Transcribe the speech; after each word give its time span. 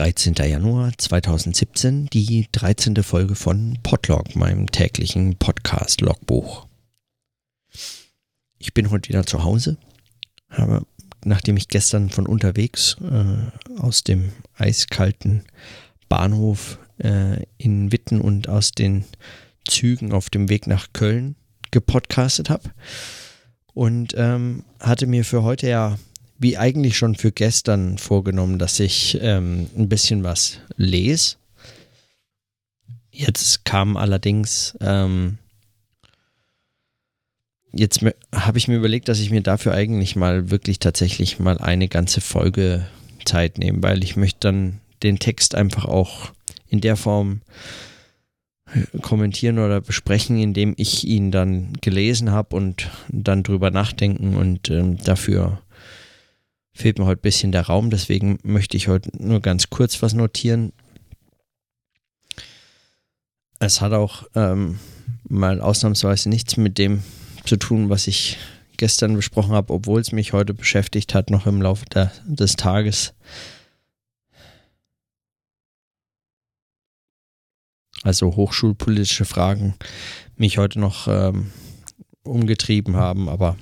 13. 0.00 0.32
Januar 0.32 0.92
2017, 0.96 2.06
die 2.06 2.48
13. 2.52 3.02
Folge 3.02 3.34
von 3.34 3.76
Podlog, 3.82 4.34
meinem 4.34 4.70
täglichen 4.70 5.36
Podcast-Logbuch. 5.36 6.66
Ich 8.58 8.72
bin 8.72 8.90
heute 8.90 9.10
wieder 9.10 9.26
zu 9.26 9.44
Hause, 9.44 9.76
habe, 10.48 10.86
nachdem 11.22 11.58
ich 11.58 11.68
gestern 11.68 12.08
von 12.08 12.26
unterwegs 12.26 12.96
äh, 13.02 13.78
aus 13.78 14.02
dem 14.02 14.32
eiskalten 14.56 15.44
Bahnhof 16.08 16.78
äh, 16.96 17.44
in 17.58 17.92
Witten 17.92 18.22
und 18.22 18.48
aus 18.48 18.72
den 18.72 19.04
Zügen 19.68 20.14
auf 20.14 20.30
dem 20.30 20.48
Weg 20.48 20.66
nach 20.66 20.94
Köln 20.94 21.36
gepodcastet 21.72 22.48
habe 22.48 22.70
und 23.74 24.14
ähm, 24.16 24.64
hatte 24.80 25.06
mir 25.06 25.26
für 25.26 25.42
heute 25.42 25.68
ja 25.68 25.98
wie 26.40 26.56
eigentlich 26.56 26.96
schon 26.96 27.14
für 27.14 27.32
gestern 27.32 27.98
vorgenommen, 27.98 28.58
dass 28.58 28.80
ich 28.80 29.18
ähm, 29.20 29.68
ein 29.76 29.90
bisschen 29.90 30.24
was 30.24 30.58
lese. 30.76 31.36
Jetzt 33.12 33.66
kam 33.66 33.98
allerdings, 33.98 34.76
ähm, 34.80 35.36
jetzt 37.72 38.00
habe 38.34 38.56
ich 38.56 38.68
mir 38.68 38.76
überlegt, 38.76 39.08
dass 39.08 39.20
ich 39.20 39.30
mir 39.30 39.42
dafür 39.42 39.74
eigentlich 39.74 40.16
mal 40.16 40.50
wirklich 40.50 40.78
tatsächlich 40.78 41.38
mal 41.38 41.58
eine 41.58 41.88
ganze 41.88 42.22
Folge 42.22 42.86
Zeit 43.26 43.58
nehme, 43.58 43.82
weil 43.82 44.02
ich 44.02 44.16
möchte 44.16 44.40
dann 44.40 44.80
den 45.02 45.18
Text 45.18 45.54
einfach 45.54 45.84
auch 45.84 46.32
in 46.68 46.80
der 46.80 46.96
Form 46.96 47.42
äh, 48.72 48.98
kommentieren 49.02 49.58
oder 49.58 49.82
besprechen, 49.82 50.40
indem 50.40 50.72
ich 50.78 51.06
ihn 51.06 51.30
dann 51.30 51.74
gelesen 51.82 52.30
habe 52.30 52.56
und 52.56 52.88
dann 53.10 53.42
drüber 53.42 53.70
nachdenken 53.70 54.36
und 54.36 54.70
ähm, 54.70 54.96
dafür 54.96 55.60
fehlt 56.72 56.98
mir 56.98 57.06
heute 57.06 57.20
ein 57.20 57.22
bisschen 57.22 57.52
der 57.52 57.66
Raum, 57.66 57.90
deswegen 57.90 58.38
möchte 58.42 58.76
ich 58.76 58.88
heute 58.88 59.10
nur 59.16 59.40
ganz 59.40 59.70
kurz 59.70 60.02
was 60.02 60.14
notieren. 60.14 60.72
Es 63.58 63.80
hat 63.80 63.92
auch 63.92 64.24
ähm, 64.34 64.78
mal 65.28 65.60
ausnahmsweise 65.60 66.28
nichts 66.28 66.56
mit 66.56 66.78
dem 66.78 67.02
zu 67.44 67.56
tun, 67.56 67.90
was 67.90 68.06
ich 68.06 68.38
gestern 68.76 69.14
besprochen 69.14 69.52
habe, 69.52 69.74
obwohl 69.74 70.00
es 70.00 70.12
mich 70.12 70.32
heute 70.32 70.54
beschäftigt 70.54 71.14
hat, 71.14 71.30
noch 71.30 71.46
im 71.46 71.60
Laufe 71.60 71.84
der, 71.86 72.10
des 72.24 72.56
Tages. 72.56 73.12
Also 78.02 78.34
hochschulpolitische 78.36 79.26
Fragen 79.26 79.74
mich 80.36 80.56
heute 80.56 80.80
noch 80.80 81.06
ähm, 81.06 81.52
umgetrieben 82.22 82.96
haben, 82.96 83.28
aber 83.28 83.58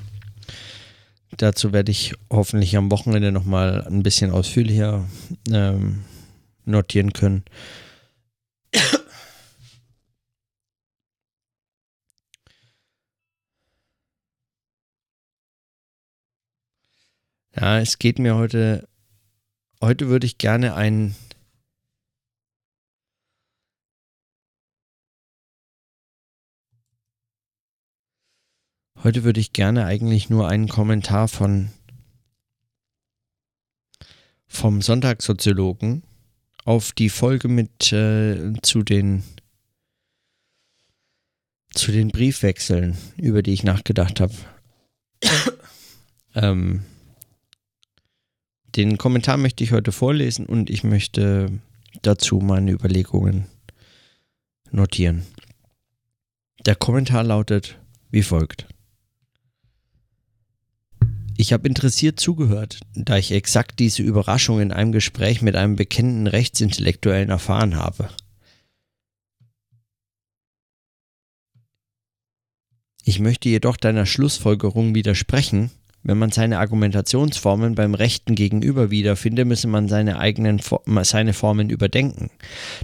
Dazu 1.38 1.72
werde 1.72 1.92
ich 1.92 2.14
hoffentlich 2.30 2.76
am 2.76 2.90
Wochenende 2.90 3.30
nochmal 3.30 3.86
ein 3.86 4.02
bisschen 4.02 4.32
ausführlicher 4.32 5.08
ähm, 5.50 6.04
notieren 6.64 7.12
können. 7.12 7.44
Ja, 17.54 17.78
es 17.80 17.98
geht 17.98 18.18
mir 18.18 18.36
heute. 18.36 18.88
Heute 19.80 20.08
würde 20.08 20.26
ich 20.26 20.38
gerne 20.38 20.74
ein 20.74 21.14
Heute 29.04 29.22
würde 29.22 29.38
ich 29.38 29.52
gerne 29.52 29.84
eigentlich 29.84 30.28
nur 30.28 30.48
einen 30.48 30.68
Kommentar 30.68 31.28
von 31.28 31.70
vom 34.48 34.82
Sonntagssoziologen 34.82 36.02
auf 36.64 36.90
die 36.92 37.08
Folge 37.08 37.46
mit 37.46 37.92
äh, 37.92 38.54
zu 38.62 38.82
den 38.82 39.22
zu 41.70 41.92
den 41.92 42.08
Briefwechseln, 42.08 42.98
über 43.16 43.42
die 43.42 43.52
ich 43.52 43.62
nachgedacht 43.62 44.18
habe. 44.18 44.34
ähm, 46.34 46.82
den 48.74 48.98
Kommentar 48.98 49.36
möchte 49.36 49.62
ich 49.62 49.70
heute 49.70 49.92
vorlesen 49.92 50.44
und 50.44 50.70
ich 50.70 50.82
möchte 50.82 51.52
dazu 52.02 52.38
meine 52.38 52.72
Überlegungen 52.72 53.46
notieren. 54.72 55.24
Der 56.66 56.74
Kommentar 56.74 57.22
lautet 57.22 57.78
wie 58.10 58.22
folgt. 58.22 58.66
Ich 61.40 61.52
habe 61.52 61.68
interessiert 61.68 62.18
zugehört, 62.18 62.80
da 62.94 63.16
ich 63.16 63.30
exakt 63.30 63.78
diese 63.78 64.02
Überraschung 64.02 64.60
in 64.60 64.72
einem 64.72 64.90
Gespräch 64.90 65.40
mit 65.40 65.54
einem 65.54 65.76
bekennenden 65.76 66.26
Rechtsintellektuellen 66.26 67.30
erfahren 67.30 67.76
habe. 67.76 68.10
Ich 73.04 73.20
möchte 73.20 73.48
jedoch 73.48 73.76
deiner 73.76 74.04
Schlussfolgerung 74.04 74.96
widersprechen, 74.96 75.70
wenn 76.08 76.16
man 76.16 76.32
seine 76.32 76.58
Argumentationsformen 76.58 77.74
beim 77.74 77.92
Rechten 77.92 78.34
gegenüber 78.34 78.90
wiederfinde, 78.90 79.44
müsse 79.44 79.68
man 79.68 79.88
seine 79.88 80.18
eigenen 80.18 80.58
seine 81.02 81.34
Formen 81.34 81.68
überdenken. 81.68 82.30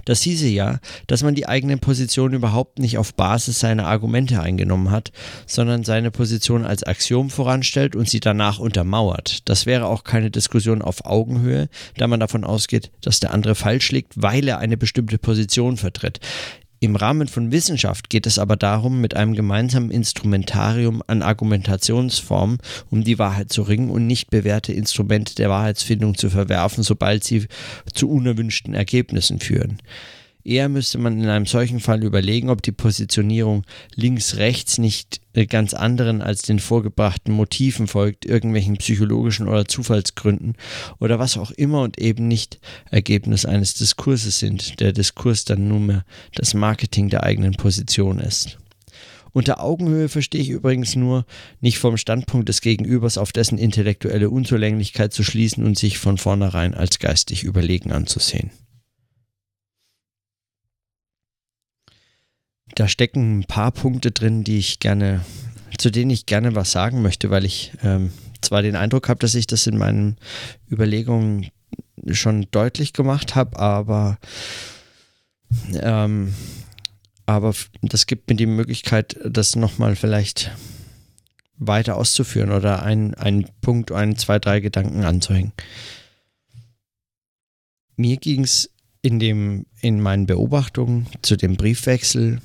Das 0.05 0.21
hieße 0.21 0.47
ja, 0.47 0.79
dass 1.07 1.23
man 1.23 1.33
die 1.33 1.47
eigene 1.47 1.77
Position 1.77 2.33
überhaupt 2.33 2.77
nicht 2.77 2.99
auf 2.99 3.15
Basis 3.15 3.59
seiner 3.59 3.87
Argumente 3.87 4.39
eingenommen 4.39 4.91
hat, 4.91 5.11
sondern 5.47 5.83
seine 5.83 6.11
Position 6.11 6.65
als 6.65 6.83
Axiom 6.83 7.31
voranstellt 7.31 7.95
und 7.95 8.07
sie 8.07 8.19
danach 8.19 8.59
untermauert. 8.59 9.49
Das 9.49 9.65
wäre 9.65 9.87
auch 9.87 10.03
keine 10.03 10.29
Diskussion 10.29 10.83
auf 10.83 11.03
Augenhöhe, 11.05 11.67
da 11.97 12.05
man 12.05 12.19
davon 12.19 12.43
ausgeht, 12.43 12.91
dass 13.01 13.19
der 13.21 13.33
andere 13.33 13.55
falsch 13.55 13.91
liegt, 13.91 14.21
weil 14.21 14.47
er 14.47 14.59
eine 14.59 14.77
bestimmte 14.77 15.17
Position 15.17 15.77
vertritt. 15.77 16.19
Im 16.79 16.95
Rahmen 16.95 17.27
von 17.27 17.51
Wissenschaft 17.51 18.09
geht 18.09 18.27
es 18.27 18.37
aber 18.37 18.57
darum, 18.57 19.01
mit 19.01 19.15
einem 19.15 19.33
gemeinsamen 19.33 19.91
Instrumentarium 19.91 21.01
an 21.07 21.21
Argumentationsformen 21.21 22.57
um 22.91 23.03
die 23.03 23.17
Wahrheit 23.17 23.51
zu 23.51 23.61
ringen 23.61 23.89
und 23.89 24.05
nicht 24.07 24.29
bewährte 24.29 24.73
Instrumente 24.73 25.35
der 25.35 25.49
Wahrheitsfindung 25.49 26.15
zu 26.15 26.29
verwerfen, 26.29 26.83
sobald 26.83 27.23
sie 27.23 27.47
zu 27.93 28.09
unerwünschten 28.09 28.73
Ergebnissen 28.73 29.39
führen. 29.39 29.79
Eher 30.45 30.69
müsste 30.69 30.99
man 30.99 31.19
in 31.19 31.27
einem 31.27 31.47
solchen 31.47 31.79
Fall 31.79 32.03
überlegen, 32.03 32.51
ob 32.51 32.61
die 32.61 32.71
Positionierung 32.71 33.63
links-rechts 33.95 34.77
nicht 34.77 35.19
äh, 35.33 35.47
ganz 35.47 35.73
anderen 35.73 36.21
als 36.21 36.43
den 36.43 36.59
vorgebrachten 36.59 37.33
Motiven 37.33 37.87
folgt, 37.87 38.27
irgendwelchen 38.27 38.77
psychologischen 38.77 39.47
oder 39.47 39.65
Zufallsgründen 39.65 40.53
oder 40.99 41.17
was 41.17 41.39
auch 41.39 41.49
immer 41.49 41.81
und 41.81 41.97
eben 41.97 42.27
nicht 42.27 42.59
Ergebnis 42.91 43.45
eines 43.45 43.73
Diskurses 43.73 44.37
sind, 44.37 44.79
der 44.79 44.93
Diskurs 44.93 45.45
dann 45.45 45.67
nunmehr 45.67 46.05
das 46.35 46.53
Marketing 46.53 47.09
der 47.09 47.23
eigenen 47.23 47.53
Position 47.53 48.19
ist. 48.19 48.59
Unter 49.33 49.63
Augenhöhe 49.63 50.09
verstehe 50.09 50.41
ich 50.41 50.49
übrigens 50.49 50.95
nur, 50.95 51.25
nicht 51.59 51.79
vom 51.79 51.97
Standpunkt 51.97 52.49
des 52.49 52.61
Gegenübers 52.61 53.17
auf 53.17 53.31
dessen 53.31 53.57
intellektuelle 53.57 54.29
Unzulänglichkeit 54.29 55.11
zu 55.11 55.23
schließen 55.23 55.65
und 55.65 55.75
sich 55.75 55.97
von 55.97 56.19
vornherein 56.19 56.75
als 56.75 56.99
geistig 56.99 57.43
überlegen 57.43 57.91
anzusehen. 57.91 58.51
Da 62.75 62.87
stecken 62.87 63.39
ein 63.39 63.43
paar 63.45 63.71
Punkte 63.71 64.11
drin, 64.11 64.43
die 64.43 64.57
ich 64.57 64.79
gerne, 64.79 65.21
zu 65.77 65.91
denen 65.91 66.11
ich 66.11 66.25
gerne 66.25 66.55
was 66.55 66.71
sagen 66.71 67.01
möchte, 67.01 67.29
weil 67.29 67.45
ich 67.45 67.71
ähm, 67.83 68.11
zwar 68.41 68.61
den 68.61 68.75
Eindruck 68.75 69.09
habe, 69.09 69.19
dass 69.19 69.35
ich 69.35 69.47
das 69.47 69.65
in 69.65 69.77
meinen 69.77 70.17
Überlegungen 70.69 71.49
schon 72.11 72.47
deutlich 72.51 72.93
gemacht 72.93 73.35
habe, 73.35 73.57
aber 73.57 74.17
ähm, 75.73 76.33
aber 77.25 77.55
das 77.81 78.05
gibt 78.05 78.29
mir 78.29 78.35
die 78.35 78.45
Möglichkeit, 78.45 79.17
das 79.25 79.55
nochmal 79.55 79.95
vielleicht 79.95 80.51
weiter 81.57 81.95
auszuführen 81.95 82.51
oder 82.51 82.83
einen 82.83 83.47
Punkt, 83.61 83.91
ein, 83.91 84.17
zwei, 84.17 84.37
drei 84.37 84.59
Gedanken 84.59 85.03
anzuhängen. 85.03 85.53
Mir 87.95 88.17
ging 88.17 88.43
es 88.43 88.69
in, 89.01 89.65
in 89.81 90.01
meinen 90.01 90.25
Beobachtungen 90.25 91.07
zu 91.21 91.37
dem 91.37 91.55
Briefwechsel 91.55 92.41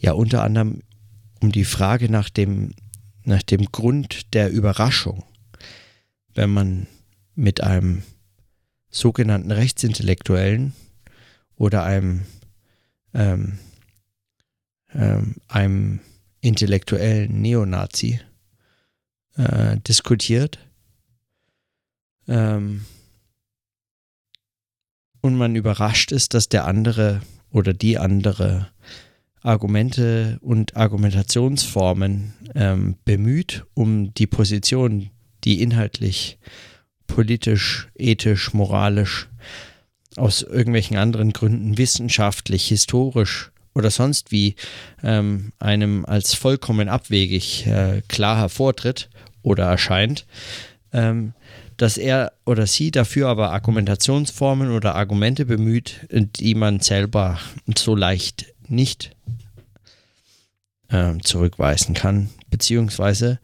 ja 0.00 0.12
unter 0.12 0.42
anderem 0.42 0.82
um 1.40 1.52
die 1.52 1.64
Frage 1.64 2.10
nach 2.10 2.28
dem, 2.28 2.72
nach 3.24 3.42
dem 3.42 3.66
Grund 3.66 4.34
der 4.34 4.50
Überraschung, 4.50 5.24
wenn 6.34 6.50
man 6.50 6.86
mit 7.34 7.62
einem 7.62 8.02
sogenannten 8.90 9.50
Rechtsintellektuellen 9.50 10.74
oder 11.56 11.84
einem, 11.84 12.26
ähm, 13.14 13.58
ähm, 14.92 15.36
einem 15.48 16.00
intellektuellen 16.40 17.40
Neonazi 17.40 18.20
äh, 19.36 19.78
diskutiert 19.78 20.58
ähm, 22.26 22.84
und 25.20 25.36
man 25.36 25.54
überrascht 25.54 26.12
ist, 26.12 26.34
dass 26.34 26.48
der 26.48 26.66
andere 26.66 27.20
oder 27.50 27.74
die 27.74 27.98
andere 27.98 28.70
Argumente 29.42 30.38
und 30.42 30.76
Argumentationsformen 30.76 32.34
ähm, 32.54 32.96
bemüht, 33.04 33.64
um 33.74 34.12
die 34.14 34.26
Position, 34.26 35.10
die 35.44 35.62
inhaltlich, 35.62 36.38
politisch, 37.06 37.88
ethisch, 37.96 38.52
moralisch 38.52 39.28
aus 40.16 40.42
irgendwelchen 40.42 40.96
anderen 40.96 41.32
Gründen 41.32 41.78
wissenschaftlich, 41.78 42.68
historisch 42.68 43.50
oder 43.74 43.90
sonst 43.90 44.32
wie 44.32 44.56
ähm, 45.02 45.52
einem 45.58 46.04
als 46.04 46.34
vollkommen 46.34 46.88
abwegig 46.88 47.66
äh, 47.66 48.02
klar 48.08 48.36
hervortritt 48.36 49.08
oder 49.42 49.64
erscheint, 49.64 50.26
ähm, 50.92 51.34
dass 51.76 51.96
er 51.96 52.32
oder 52.44 52.66
sie 52.66 52.90
dafür 52.90 53.28
aber 53.28 53.52
Argumentationsformen 53.52 54.70
oder 54.70 54.96
Argumente 54.96 55.46
bemüht, 55.46 56.06
die 56.10 56.54
man 56.54 56.80
selber 56.80 57.38
so 57.76 57.94
leicht 57.94 58.49
nicht 58.70 59.16
äh, 60.88 61.18
zurückweisen 61.22 61.94
kann, 61.94 62.30
beziehungsweise 62.50 63.40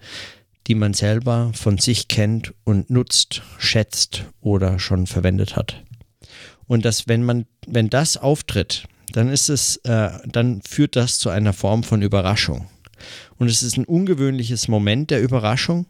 die 0.67 0.75
man 0.75 0.95
selber 0.95 1.53
von 1.55 1.79
sich 1.79 2.09
kennt 2.09 2.53
und 2.65 2.91
nutzt, 2.91 3.43
schätzt 3.59 4.25
oder 4.41 4.79
schon 4.79 5.07
verwendet 5.07 5.55
hat. 5.55 5.83
Und 6.67 6.85
dass, 6.85 7.07
wenn 7.07 7.23
man, 7.23 7.47
wenn 7.67 7.89
das 7.89 8.17
auftritt, 8.17 8.89
dann 9.13 9.29
ist 9.29 9.49
es, 9.49 9.77
äh, 9.85 10.11
dann 10.27 10.61
führt 10.63 10.97
das 10.97 11.19
zu 11.19 11.31
einer 11.31 11.53
Form 11.53 11.85
von 11.85 12.03
Überraschung. 12.03 12.67
Und 13.39 13.49
es 13.49 13.63
ist 13.63 13.77
ein 13.77 13.85
ungewöhnliches 13.85 14.69
Moment 14.69 15.11
der 15.11 15.23
Überraschung. 15.23 15.87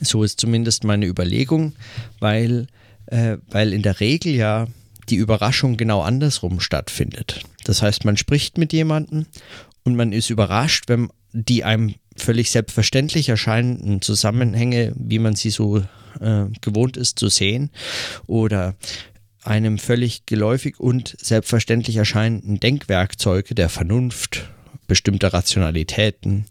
So 0.00 0.22
ist 0.22 0.40
zumindest 0.40 0.84
meine 0.84 1.06
Überlegung, 1.06 1.74
weil, 2.20 2.68
äh, 3.06 3.38
weil 3.50 3.72
in 3.72 3.82
der 3.82 4.00
Regel 4.00 4.34
ja 4.34 4.68
die 5.08 5.16
Überraschung 5.16 5.76
genau 5.76 6.02
andersrum 6.02 6.60
stattfindet. 6.60 7.42
Das 7.70 7.82
heißt, 7.82 8.04
man 8.04 8.16
spricht 8.16 8.58
mit 8.58 8.72
jemandem 8.72 9.26
und 9.84 9.94
man 9.94 10.10
ist 10.10 10.28
überrascht, 10.28 10.88
wenn 10.88 11.08
die 11.32 11.62
einem 11.62 11.94
völlig 12.16 12.50
selbstverständlich 12.50 13.28
erscheinenden 13.28 14.02
Zusammenhänge, 14.02 14.92
wie 14.96 15.20
man 15.20 15.36
sie 15.36 15.50
so 15.50 15.78
äh, 16.18 16.46
gewohnt 16.62 16.96
ist 16.96 17.20
zu 17.20 17.28
sehen, 17.28 17.70
oder 18.26 18.74
einem 19.44 19.78
völlig 19.78 20.26
geläufig 20.26 20.80
und 20.80 21.16
selbstverständlich 21.22 21.94
erscheinenden 21.94 22.58
Denkwerkzeuge 22.58 23.54
der 23.54 23.68
Vernunft, 23.68 24.50
bestimmter 24.88 25.32
Rationalitäten, 25.32 26.46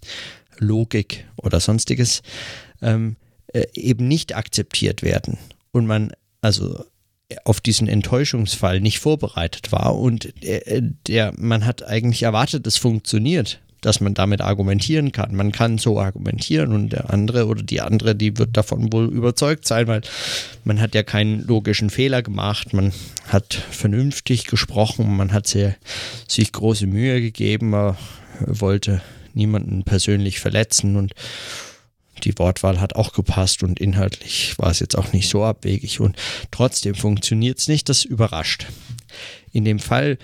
Logik 0.58 1.28
oder 1.36 1.60
sonstiges 1.60 2.22
ähm, 2.82 3.18
äh, 3.48 3.66
eben 3.74 4.08
nicht 4.08 4.38
akzeptiert 4.38 5.04
werden. 5.04 5.38
Und 5.74 5.86
man 5.86 6.14
also 6.40 6.86
auf 7.44 7.62
diesen 7.62 7.88
Enttäuschungsfall 7.88 8.82
nicht 8.82 9.00
vorbereitet 9.00 9.72
war 9.72 9.98
und 9.98 10.34
der, 10.44 10.82
der 11.08 11.34
man 11.38 11.66
hat 11.66 11.84
eigentlich 11.84 12.24
erwartet, 12.24 12.66
es 12.66 12.78
funktioniert, 12.78 13.60
dass 13.82 14.02
man 14.02 14.14
damit 14.14 14.42
argumentieren 14.42 15.12
kann. 15.12 15.36
Man 15.36 15.52
kann 15.52 15.78
so 15.78 16.00
argumentieren 16.00 16.74
und 16.74 16.90
der 16.90 17.12
andere 17.12 17.46
oder 17.46 17.64
die 17.64 17.82
andere, 17.82 18.16
die 18.16 18.38
wird 18.38 18.58
davon 18.58 18.92
wohl 18.92 19.06
überzeugt 19.06 19.68
sein, 19.68 19.88
weil 19.88 20.02
man 20.64 20.82
hat 20.82 20.96
ja 20.96 21.04
keinen 21.04 21.46
logischen 21.46 21.90
Fehler 21.90 22.22
gemacht, 22.22 22.74
man 22.74 22.92
hat 23.28 23.54
vernünftig 23.54 24.46
gesprochen, 24.46 25.16
man 25.16 25.32
hat 25.32 25.48
sehr, 25.48 25.76
sich 26.28 26.52
große 26.52 26.88
Mühe 26.88 27.22
gegeben, 27.22 27.70
man 27.70 27.96
wollte 28.40 29.02
niemanden 29.34 29.84
persönlich 29.84 30.40
verletzen 30.40 30.96
und 30.96 31.14
die 32.20 32.38
Wortwahl 32.38 32.80
hat 32.80 32.96
auch 32.96 33.14
gepasst 33.14 33.64
und 33.64 33.80
inhaltlich 33.80 34.58
war 34.58 34.72
es 34.72 34.80
jetzt 34.80 34.98
auch 34.98 35.14
nicht 35.14 35.30
so 35.30 35.44
abwegig 35.44 36.00
und 36.00 36.16
trotzdem 36.52 36.96
funktioniert 36.96 37.60
es 37.60 37.68
nicht, 37.68 37.90
das 37.90 38.04
überrascht. 38.04 38.68
In 39.52 39.66
dem 39.66 39.80
Fall 39.80 40.18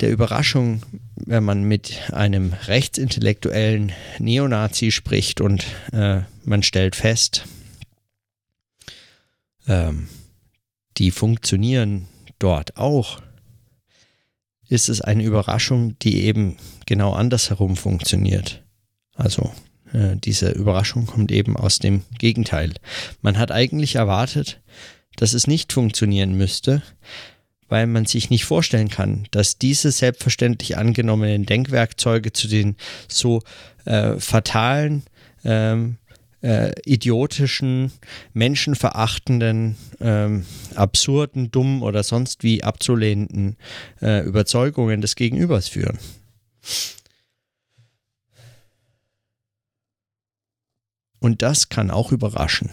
der 0.00 0.10
Überraschung, 0.10 0.82
wenn 1.16 1.44
man 1.44 1.64
mit 1.64 2.12
einem 2.12 2.52
rechtsintellektuellen 2.66 3.92
Neonazi 4.18 4.90
spricht 4.90 5.40
und 5.40 5.64
äh, 5.92 6.20
man 6.44 6.62
stellt 6.62 6.96
fest, 6.96 7.44
ähm, 9.66 10.08
die 10.98 11.10
funktionieren 11.10 12.08
dort 12.38 12.76
auch, 12.76 13.20
ist 14.68 14.88
es 14.88 15.00
eine 15.00 15.22
Überraschung, 15.22 15.98
die 16.00 16.22
eben 16.22 16.56
genau 16.86 17.12
andersherum 17.12 17.76
funktioniert. 17.76 18.62
Also 19.14 19.52
äh, 19.92 20.16
diese 20.16 20.50
Überraschung 20.50 21.06
kommt 21.06 21.32
eben 21.32 21.56
aus 21.56 21.78
dem 21.78 22.02
Gegenteil. 22.18 22.72
Man 23.20 23.38
hat 23.38 23.50
eigentlich 23.52 23.96
erwartet, 23.96 24.60
dass 25.16 25.32
es 25.32 25.46
nicht 25.46 25.72
funktionieren 25.72 26.36
müsste, 26.36 26.82
weil 27.68 27.86
man 27.86 28.04
sich 28.04 28.28
nicht 28.28 28.44
vorstellen 28.44 28.88
kann, 28.88 29.26
dass 29.30 29.58
diese 29.58 29.90
selbstverständlich 29.92 30.76
angenommenen 30.76 31.46
Denkwerkzeuge 31.46 32.32
zu 32.32 32.48
den 32.48 32.76
so 33.08 33.42
äh, 33.84 34.18
fatalen, 34.18 35.04
ähm, 35.44 35.96
äh, 36.42 36.72
idiotischen, 36.84 37.92
menschenverachtenden, 38.34 39.76
ähm, 40.00 40.44
absurden, 40.74 41.50
dummen 41.50 41.82
oder 41.82 42.02
sonst 42.02 42.42
wie 42.42 42.62
abzulehnenden 42.62 43.56
äh, 44.00 44.24
Überzeugungen 44.24 45.00
des 45.00 45.14
Gegenübers 45.14 45.68
führen. 45.68 45.98
Und 51.22 51.40
das 51.40 51.68
kann 51.68 51.92
auch 51.92 52.10
überraschen. 52.10 52.68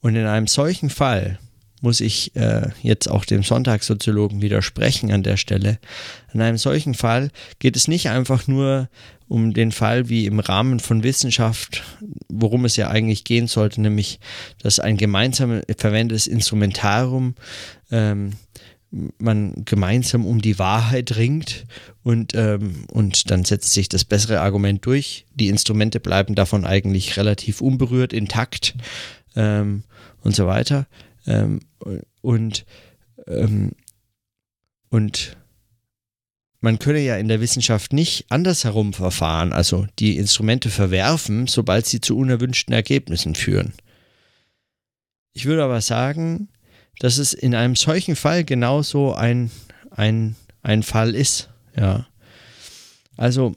Und 0.00 0.14
in 0.14 0.26
einem 0.26 0.46
solchen 0.46 0.90
Fall 0.90 1.40
muss 1.80 2.00
ich 2.00 2.36
äh, 2.36 2.68
jetzt 2.82 3.08
auch 3.08 3.24
dem 3.24 3.42
Sonntagssoziologen 3.42 4.42
widersprechen 4.42 5.10
an 5.10 5.24
der 5.24 5.36
Stelle. 5.36 5.80
In 6.32 6.40
einem 6.40 6.56
solchen 6.56 6.94
Fall 6.94 7.32
geht 7.58 7.74
es 7.74 7.88
nicht 7.88 8.10
einfach 8.10 8.46
nur 8.46 8.88
um 9.26 9.54
den 9.54 9.72
Fall 9.72 10.08
wie 10.08 10.26
im 10.26 10.38
Rahmen 10.38 10.78
von 10.78 11.02
Wissenschaft, 11.02 11.82
worum 12.28 12.64
es 12.64 12.76
ja 12.76 12.90
eigentlich 12.90 13.24
gehen 13.24 13.48
sollte, 13.48 13.80
nämlich 13.80 14.20
dass 14.62 14.78
ein 14.78 14.96
gemeinsam 14.96 15.62
verwendetes 15.76 16.28
Instrumentarium 16.28 17.34
ähm, 17.90 18.34
man 18.90 19.64
gemeinsam 19.64 20.26
um 20.26 20.42
die 20.42 20.58
Wahrheit 20.58 21.16
ringt 21.16 21.64
und, 22.02 22.34
ähm, 22.34 22.86
und 22.90 23.30
dann 23.30 23.44
setzt 23.44 23.72
sich 23.72 23.88
das 23.88 24.04
bessere 24.04 24.40
Argument 24.40 24.84
durch. 24.84 25.26
Die 25.34 25.48
Instrumente 25.48 26.00
bleiben 26.00 26.34
davon 26.34 26.64
eigentlich 26.64 27.16
relativ 27.16 27.60
unberührt, 27.60 28.12
intakt 28.12 28.74
ähm, 29.36 29.84
und 30.22 30.34
so 30.34 30.46
weiter. 30.46 30.86
Ähm, 31.26 31.60
und, 32.20 32.64
ähm, 33.26 33.72
und 34.88 35.36
man 36.60 36.78
könne 36.78 37.00
ja 37.00 37.16
in 37.16 37.28
der 37.28 37.40
Wissenschaft 37.40 37.92
nicht 37.92 38.26
andersherum 38.28 38.92
verfahren, 38.92 39.52
also 39.52 39.86
die 39.98 40.16
Instrumente 40.16 40.68
verwerfen, 40.68 41.46
sobald 41.46 41.86
sie 41.86 42.00
zu 42.00 42.18
unerwünschten 42.18 42.74
Ergebnissen 42.74 43.34
führen. 43.34 43.72
Ich 45.32 45.46
würde 45.46 45.64
aber 45.64 45.80
sagen, 45.80 46.48
dass 47.00 47.18
es 47.18 47.32
in 47.32 47.54
einem 47.54 47.74
solchen 47.76 48.14
Fall 48.14 48.44
genauso 48.44 49.14
ein, 49.14 49.50
ein, 49.90 50.36
ein 50.62 50.84
Fall 50.84 51.14
ist. 51.16 51.48
Ja. 51.76 52.06
Also, 53.16 53.54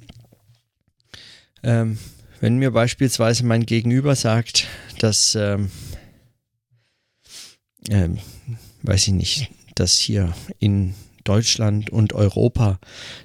ähm, 1.62 2.00
wenn 2.40 2.58
mir 2.58 2.72
beispielsweise 2.72 3.46
mein 3.46 3.66
Gegenüber 3.66 4.16
sagt, 4.16 4.68
dass, 5.00 5.36
ähm, 5.36 5.70
ähm, 7.90 8.18
weiß 8.82 9.10
ich 9.10 9.14
nicht, 9.14 9.52
dass 9.76 10.00
hier 10.00 10.34
in 10.60 10.96
Deutschland 11.26 11.90
und 11.90 12.14
Europa 12.14 12.80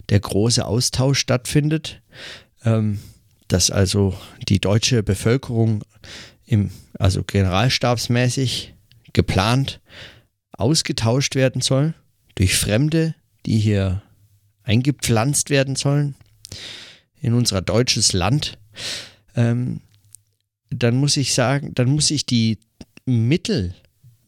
der 0.08 0.20
große 0.20 0.64
Austausch 0.64 1.20
stattfindet, 1.20 2.02
ähm, 2.64 2.98
dass 3.46 3.70
also 3.70 4.18
die 4.48 4.60
deutsche 4.60 5.04
Bevölkerung 5.04 5.84
im, 6.44 6.70
also 6.98 7.22
generalstabsmäßig 7.22 8.74
geplant 9.18 9.80
ausgetauscht 10.52 11.34
werden 11.34 11.60
soll 11.60 11.92
durch 12.36 12.54
Fremde, 12.56 13.16
die 13.46 13.58
hier 13.58 14.00
eingepflanzt 14.62 15.50
werden 15.50 15.74
sollen 15.74 16.14
in 17.20 17.34
unser 17.34 17.60
deutsches 17.60 18.12
Land, 18.12 18.58
ähm, 19.34 19.80
dann 20.70 20.94
muss 20.94 21.16
ich 21.16 21.34
sagen, 21.34 21.74
dann 21.74 21.88
muss 21.88 22.12
ich 22.12 22.26
die 22.26 22.58
Mittel, 23.06 23.74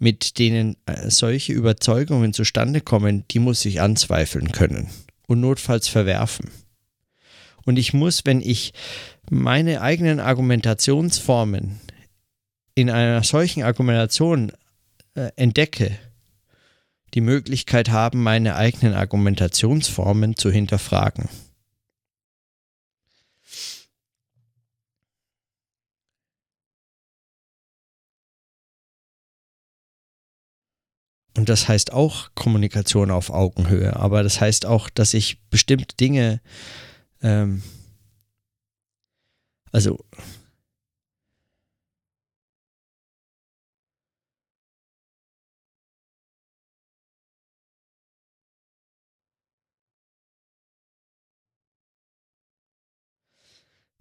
mit 0.00 0.40
denen 0.40 0.76
äh, 0.86 1.08
solche 1.08 1.52
Überzeugungen 1.52 2.32
zustande 2.32 2.80
kommen, 2.80 3.24
die 3.30 3.38
muss 3.38 3.64
ich 3.64 3.80
anzweifeln 3.80 4.50
können 4.50 4.88
und 5.28 5.40
notfalls 5.40 5.86
verwerfen. 5.86 6.50
Und 7.64 7.78
ich 7.78 7.92
muss, 7.92 8.24
wenn 8.24 8.40
ich 8.40 8.72
meine 9.30 9.82
eigenen 9.82 10.18
Argumentationsformen 10.18 11.78
in 12.74 12.90
einer 12.90 13.22
solchen 13.22 13.62
Argumentation 13.62 14.50
äh, 15.20 15.32
entdecke, 15.36 15.98
die 17.14 17.20
Möglichkeit 17.20 17.90
haben, 17.90 18.22
meine 18.22 18.56
eigenen 18.56 18.94
Argumentationsformen 18.94 20.36
zu 20.36 20.50
hinterfragen. 20.50 21.28
Und 31.36 31.48
das 31.48 31.68
heißt 31.68 31.92
auch 31.92 32.30
Kommunikation 32.34 33.10
auf 33.10 33.30
Augenhöhe, 33.30 33.96
aber 33.96 34.22
das 34.22 34.40
heißt 34.40 34.66
auch, 34.66 34.90
dass 34.90 35.14
ich 35.14 35.40
bestimmte 35.48 35.96
Dinge, 35.96 36.40
ähm, 37.22 37.62
also 39.72 40.04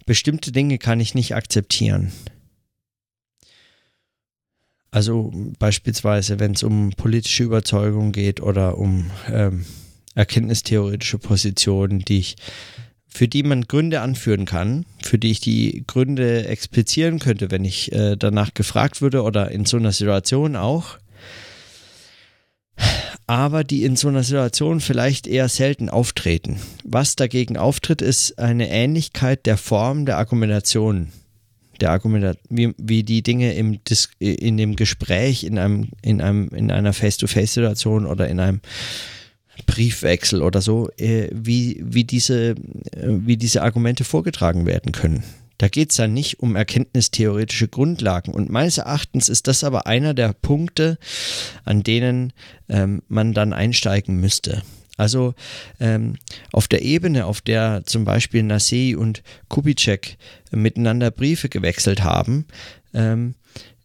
bestimmte 0.09 0.51
Dinge 0.51 0.79
kann 0.79 0.99
ich 0.99 1.13
nicht 1.13 1.35
akzeptieren. 1.35 2.11
Also 4.89 5.31
beispielsweise, 5.59 6.39
wenn 6.39 6.53
es 6.53 6.63
um 6.63 6.89
politische 6.97 7.43
Überzeugung 7.43 8.11
geht 8.11 8.41
oder 8.41 8.79
um 8.79 9.11
ähm, 9.31 9.67
erkenntnistheoretische 10.15 11.19
Positionen, 11.19 11.99
die 11.99 12.17
ich, 12.17 12.37
für 13.05 13.27
die 13.27 13.43
man 13.43 13.67
Gründe 13.67 14.01
anführen 14.01 14.45
kann, 14.45 14.87
für 15.03 15.19
die 15.19 15.29
ich 15.29 15.41
die 15.41 15.83
Gründe 15.85 16.47
explizieren 16.47 17.19
könnte, 17.19 17.51
wenn 17.51 17.63
ich 17.63 17.91
äh, 17.91 18.15
danach 18.17 18.55
gefragt 18.55 19.03
würde 19.03 19.21
oder 19.21 19.51
in 19.51 19.65
so 19.65 19.77
einer 19.77 19.91
Situation 19.91 20.55
auch, 20.55 20.97
aber 23.29 23.63
die 23.63 23.83
in 23.83 23.95
so 23.95 24.07
einer 24.07 24.23
Situation 24.23 24.79
vielleicht 24.79 25.27
eher 25.27 25.49
selten 25.49 25.87
auftreten. 25.87 26.59
Was 26.83 27.15
dagegen 27.15 27.57
auftritt, 27.57 28.01
ist 28.01 28.39
eine 28.39 28.71
Ähnlichkeit 28.71 29.45
der 29.45 29.55
Form 29.57 30.07
der 30.07 30.17
Argumentation 30.17 31.11
der 31.79 31.91
Argumentation, 31.91 32.43
wie, 32.49 32.73
wie 32.77 33.03
die 33.03 33.21
Dinge 33.21 33.53
im 33.53 33.81
Dis 33.85 34.09
in 34.19 34.57
dem 34.57 34.75
Gespräch, 34.75 35.45
in 35.45 35.57
einem, 35.57 35.89
in 36.01 36.19
einem, 36.19 36.49
in 36.49 36.71
einer 36.71 36.91
Face-to-Face-Situation 36.91 38.05
oder 38.05 38.27
in 38.27 38.41
einem 38.41 38.59
Briefwechsel 39.65 40.41
oder 40.41 40.59
so, 40.59 40.89
äh, 40.97 41.29
wie, 41.31 41.81
wie, 41.85 42.03
diese, 42.03 42.49
äh, 42.49 42.55
wie 42.95 43.37
diese 43.37 43.61
Argumente 43.61 44.03
vorgetragen 44.03 44.65
werden 44.65 44.91
können. 44.91 45.23
Da 45.59 45.67
geht 45.67 45.91
es 45.91 45.97
dann 45.97 46.13
nicht 46.13 46.39
um 46.39 46.55
erkenntnistheoretische 46.55 47.67
Grundlagen. 47.67 48.33
Und 48.33 48.49
meines 48.49 48.79
Erachtens 48.79 49.29
ist 49.29 49.47
das 49.47 49.63
aber 49.63 49.85
einer 49.85 50.15
der 50.15 50.33
Punkte, 50.33 50.97
an 51.65 51.83
denen 51.83 52.33
ähm, 52.69 53.03
man 53.09 53.33
dann 53.33 53.53
einsteigen 53.53 54.19
müsste. 54.19 54.63
Also 54.97 55.35
ähm, 55.79 56.15
auf 56.53 56.67
der 56.67 56.81
Ebene, 56.81 57.25
auf 57.25 57.41
der 57.41 57.83
zum 57.85 58.05
Beispiel 58.05 58.41
Nasei 58.41 58.97
und 58.97 59.21
Kubitschek 59.49 60.17
miteinander 60.51 61.11
Briefe 61.11 61.49
gewechselt 61.49 62.03
haben, 62.03 62.45
ähm, 62.93 63.35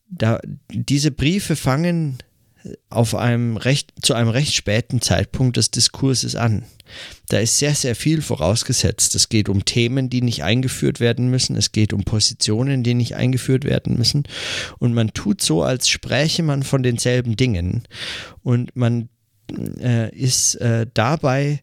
da, 0.08 0.40
diese 0.70 1.10
Briefe 1.10 1.56
fangen 1.56 2.18
auf 2.88 3.14
einem 3.14 3.56
recht, 3.56 3.92
zu 4.00 4.14
einem 4.14 4.30
recht 4.30 4.54
späten 4.54 5.00
Zeitpunkt 5.00 5.56
des 5.56 5.70
Diskurses 5.70 6.34
an. 6.36 6.64
Da 7.28 7.38
ist 7.38 7.58
sehr, 7.58 7.74
sehr 7.74 7.94
viel 7.94 8.22
vorausgesetzt. 8.22 9.14
Es 9.14 9.28
geht 9.28 9.48
um 9.48 9.64
Themen, 9.64 10.10
die 10.10 10.22
nicht 10.22 10.44
eingeführt 10.44 11.00
werden 11.00 11.30
müssen. 11.30 11.56
Es 11.56 11.72
geht 11.72 11.92
um 11.92 12.04
Positionen, 12.04 12.82
die 12.82 12.94
nicht 12.94 13.16
eingeführt 13.16 13.64
werden 13.64 13.96
müssen. 13.96 14.24
Und 14.78 14.94
man 14.94 15.12
tut 15.12 15.42
so, 15.42 15.62
als 15.62 15.88
spräche 15.88 16.42
man 16.42 16.62
von 16.62 16.82
denselben 16.82 17.36
Dingen. 17.36 17.84
Und 18.42 18.74
man 18.76 19.08
äh, 19.80 20.14
ist 20.14 20.56
äh, 20.56 20.86
dabei 20.94 21.60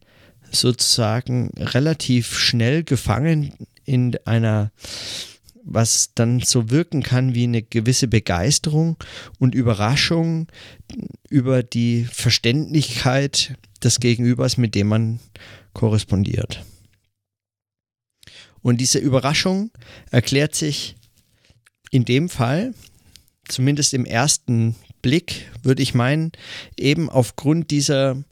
sozusagen 0.51 1.51
relativ 1.57 2.37
schnell 2.37 2.83
gefangen 2.83 3.53
in 3.85 4.17
einer 4.25 4.71
was 5.63 6.11
dann 6.15 6.39
so 6.39 6.69
wirken 6.69 7.03
kann 7.03 7.33
wie 7.33 7.43
eine 7.43 7.61
gewisse 7.61 8.07
Begeisterung 8.07 8.97
und 9.39 9.55
Überraschung 9.55 10.47
über 11.29 11.63
die 11.63 12.05
Verständlichkeit 12.05 13.55
des 13.83 13.99
Gegenübers, 13.99 14.57
mit 14.57 14.75
dem 14.75 14.87
man 14.87 15.19
korrespondiert. 15.73 16.63
Und 18.61 18.79
diese 18.79 18.99
Überraschung 18.99 19.71
erklärt 20.11 20.55
sich 20.55 20.95
in 21.89 22.05
dem 22.05 22.29
Fall, 22.29 22.73
zumindest 23.47 23.93
im 23.93 24.05
ersten 24.05 24.75
Blick, 25.01 25.51
würde 25.63 25.81
ich 25.81 25.93
meinen, 25.93 26.31
eben 26.77 27.09
aufgrund 27.09 27.71
dieser 27.71 28.23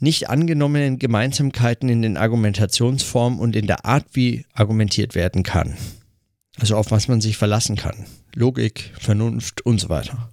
nicht 0.00 0.28
angenommenen 0.28 0.98
Gemeinsamkeiten 0.98 1.88
in 1.88 2.02
den 2.02 2.16
Argumentationsformen 2.16 3.40
und 3.40 3.56
in 3.56 3.66
der 3.66 3.84
Art, 3.84 4.06
wie 4.12 4.44
argumentiert 4.54 5.16
werden 5.16 5.42
kann. 5.42 5.76
Also 6.60 6.76
auf 6.76 6.90
was 6.90 7.08
man 7.08 7.20
sich 7.20 7.36
verlassen 7.36 7.76
kann. 7.76 8.06
Logik, 8.34 8.92
Vernunft 8.98 9.64
und 9.64 9.80
so 9.80 9.88
weiter. 9.88 10.30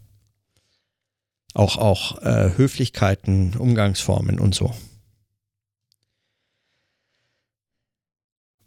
Auch, 1.54 1.78
auch 1.78 2.22
äh, 2.22 2.58
Höflichkeiten, 2.58 3.56
Umgangsformen 3.56 4.40
und 4.40 4.54
so. 4.54 4.74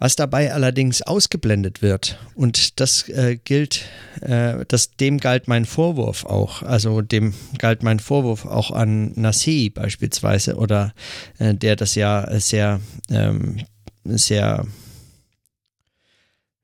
Was 0.01 0.15
dabei 0.15 0.55
allerdings 0.55 1.03
ausgeblendet 1.03 1.83
wird, 1.83 2.21
und 2.37 2.79
das 2.79 3.09
äh, 3.09 3.37
gilt, 3.37 3.85
äh, 4.21 4.65
das, 4.69 4.93
dem 4.93 5.19
galt 5.19 5.49
mein 5.49 5.65
Vorwurf 5.65 6.25
auch, 6.25 6.63
also 6.63 7.03
dem 7.03 7.35
galt 7.59 7.83
mein 7.83 7.99
Vorwurf 7.99 8.47
auch 8.47 8.71
an 8.71 9.11
Nassi 9.17 9.71
beispielsweise, 9.71 10.55
oder 10.55 10.95
äh, 11.39 11.53
der 11.53 11.75
das 11.75 11.97
ja 11.97 12.39
sehr, 12.39 12.81
ähm, 13.11 13.65
sehr 14.05 14.67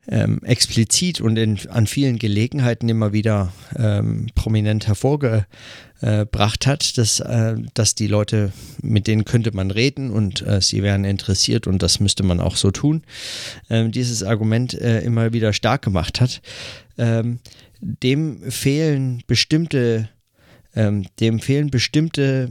ähm, 0.09 0.41
explizit 0.43 1.21
und 1.21 1.37
in, 1.37 1.59
an 1.71 1.87
vielen 1.87 2.19
Gelegenheiten 2.19 2.89
immer 2.89 3.13
wieder 3.13 3.53
ähm, 3.77 4.27
prominent 4.35 4.87
hervorgebracht 4.87 6.67
hat, 6.67 6.99
dass, 6.99 7.21
äh, 7.21 7.57
dass 7.75 7.95
die 7.95 8.07
Leute, 8.07 8.53
mit 8.83 9.07
denen 9.07 9.25
könnte 9.25 9.55
man 9.55 9.71
reden 9.71 10.11
und 10.11 10.47
äh, 10.47 10.61
sie 10.61 10.83
wären 10.83 11.05
interessiert 11.05 11.67
und 11.67 11.83
das 11.83 12.01
müsste 12.01 12.23
man 12.23 12.41
auch 12.41 12.57
so 12.57 12.71
tun, 12.71 13.03
ähm, 13.71 13.93
dieses 13.93 14.23
Argument 14.23 14.75
äh, 14.75 15.01
immer 15.01 15.33
wieder 15.33 15.53
stark 15.53 15.83
gemacht 15.83 16.21
hat. 16.21 16.43
Ähm, 16.99 17.41
dem 17.81 18.51
fehlen 18.51 19.23
bestimmte, 19.27 20.09
ähm, 20.75 21.07
dem 21.21 21.41
fehlen 21.41 21.71
bestimmte 21.71 22.51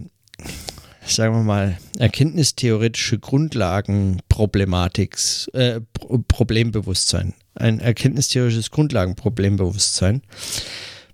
sagen 1.06 1.36
wir 1.36 1.44
mal, 1.44 1.78
erkenntnistheoretische 2.00 3.20
Grundlagen 3.20 4.22
Problematik, 4.30 5.18
äh, 5.52 5.82
Problembewusstsein 6.30 7.34
ein 7.56 7.80
erkenntnistheoretisches 7.80 8.72
Grundlagenproblembewusstsein, 8.72 10.22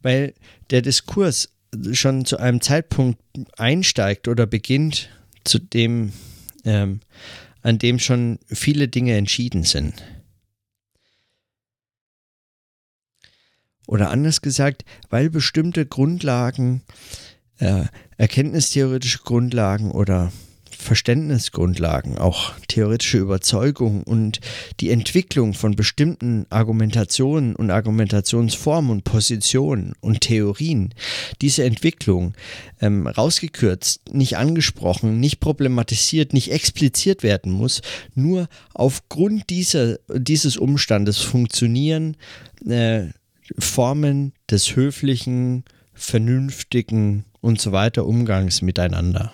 weil 0.01 0.33
der 0.69 0.81
Diskurs 0.81 1.49
schon 1.93 2.25
zu 2.25 2.37
einem 2.37 2.61
Zeitpunkt 2.61 3.19
einsteigt 3.57 4.27
oder 4.27 4.45
beginnt, 4.45 5.09
zu 5.43 5.59
dem, 5.59 6.13
ähm, 6.65 7.01
an 7.61 7.77
dem 7.77 7.99
schon 7.99 8.39
viele 8.47 8.87
Dinge 8.87 9.15
entschieden 9.15 9.63
sind. 9.63 10.03
Oder 13.87 14.11
anders 14.11 14.41
gesagt, 14.41 14.85
weil 15.09 15.29
bestimmte 15.29 15.85
Grundlagen, 15.85 16.83
äh, 17.57 17.85
erkenntnistheoretische 18.17 19.19
Grundlagen 19.19 19.91
oder 19.91 20.31
Verständnisgrundlagen, 20.79 22.17
auch 22.17 22.53
theoretische 22.69 23.17
Überzeugung 23.17 24.01
und 24.03 24.39
die 24.79 24.91
Entwicklung 24.91 25.53
von 25.53 25.75
bestimmten 25.75 26.45
Argumentationen 26.49 27.53
und 27.55 27.69
Argumentationsformen 27.69 28.89
und 28.89 29.03
Positionen 29.03 29.93
und 29.99 30.21
Theorien, 30.21 30.93
diese 31.41 31.65
Entwicklung 31.65 32.33
ähm, 32.79 33.07
rausgekürzt, 33.07 34.13
nicht 34.13 34.37
angesprochen, 34.37 35.19
nicht 35.19 35.41
problematisiert, 35.41 36.31
nicht 36.33 36.51
expliziert 36.51 37.23
werden 37.23 37.51
muss, 37.51 37.81
nur 38.15 38.47
aufgrund 38.73 39.49
dieser, 39.49 39.99
dieses 40.07 40.55
Umstandes 40.55 41.17
funktionieren 41.17 42.15
äh, 42.65 43.07
Formen 43.57 44.31
des 44.49 44.77
höflichen, 44.77 45.65
vernünftigen 45.93 47.25
und 47.41 47.59
so 47.59 47.73
weiter 47.73 48.05
Umgangs 48.05 48.61
miteinander. 48.61 49.33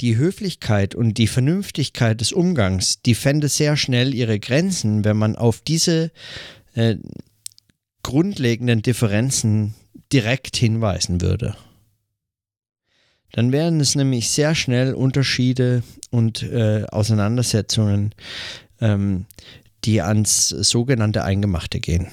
Die 0.00 0.16
Höflichkeit 0.16 0.94
und 0.94 1.18
die 1.18 1.26
Vernünftigkeit 1.26 2.20
des 2.20 2.32
Umgangs, 2.32 3.02
die 3.02 3.14
fände 3.14 3.48
sehr 3.48 3.76
schnell 3.76 4.14
ihre 4.14 4.40
Grenzen, 4.40 5.04
wenn 5.04 5.16
man 5.16 5.36
auf 5.36 5.60
diese 5.60 6.10
äh, 6.74 6.96
grundlegenden 8.02 8.82
Differenzen 8.82 9.74
direkt 10.12 10.56
hinweisen 10.56 11.20
würde. 11.20 11.56
Dann 13.32 13.52
wären 13.52 13.78
es 13.80 13.94
nämlich 13.94 14.30
sehr 14.30 14.54
schnell 14.54 14.94
Unterschiede 14.94 15.82
und 16.10 16.42
äh, 16.42 16.84
Auseinandersetzungen, 16.90 18.14
ähm, 18.80 19.26
die 19.84 20.02
ans 20.02 20.48
sogenannte 20.48 21.24
Eingemachte 21.24 21.80
gehen. 21.80 22.08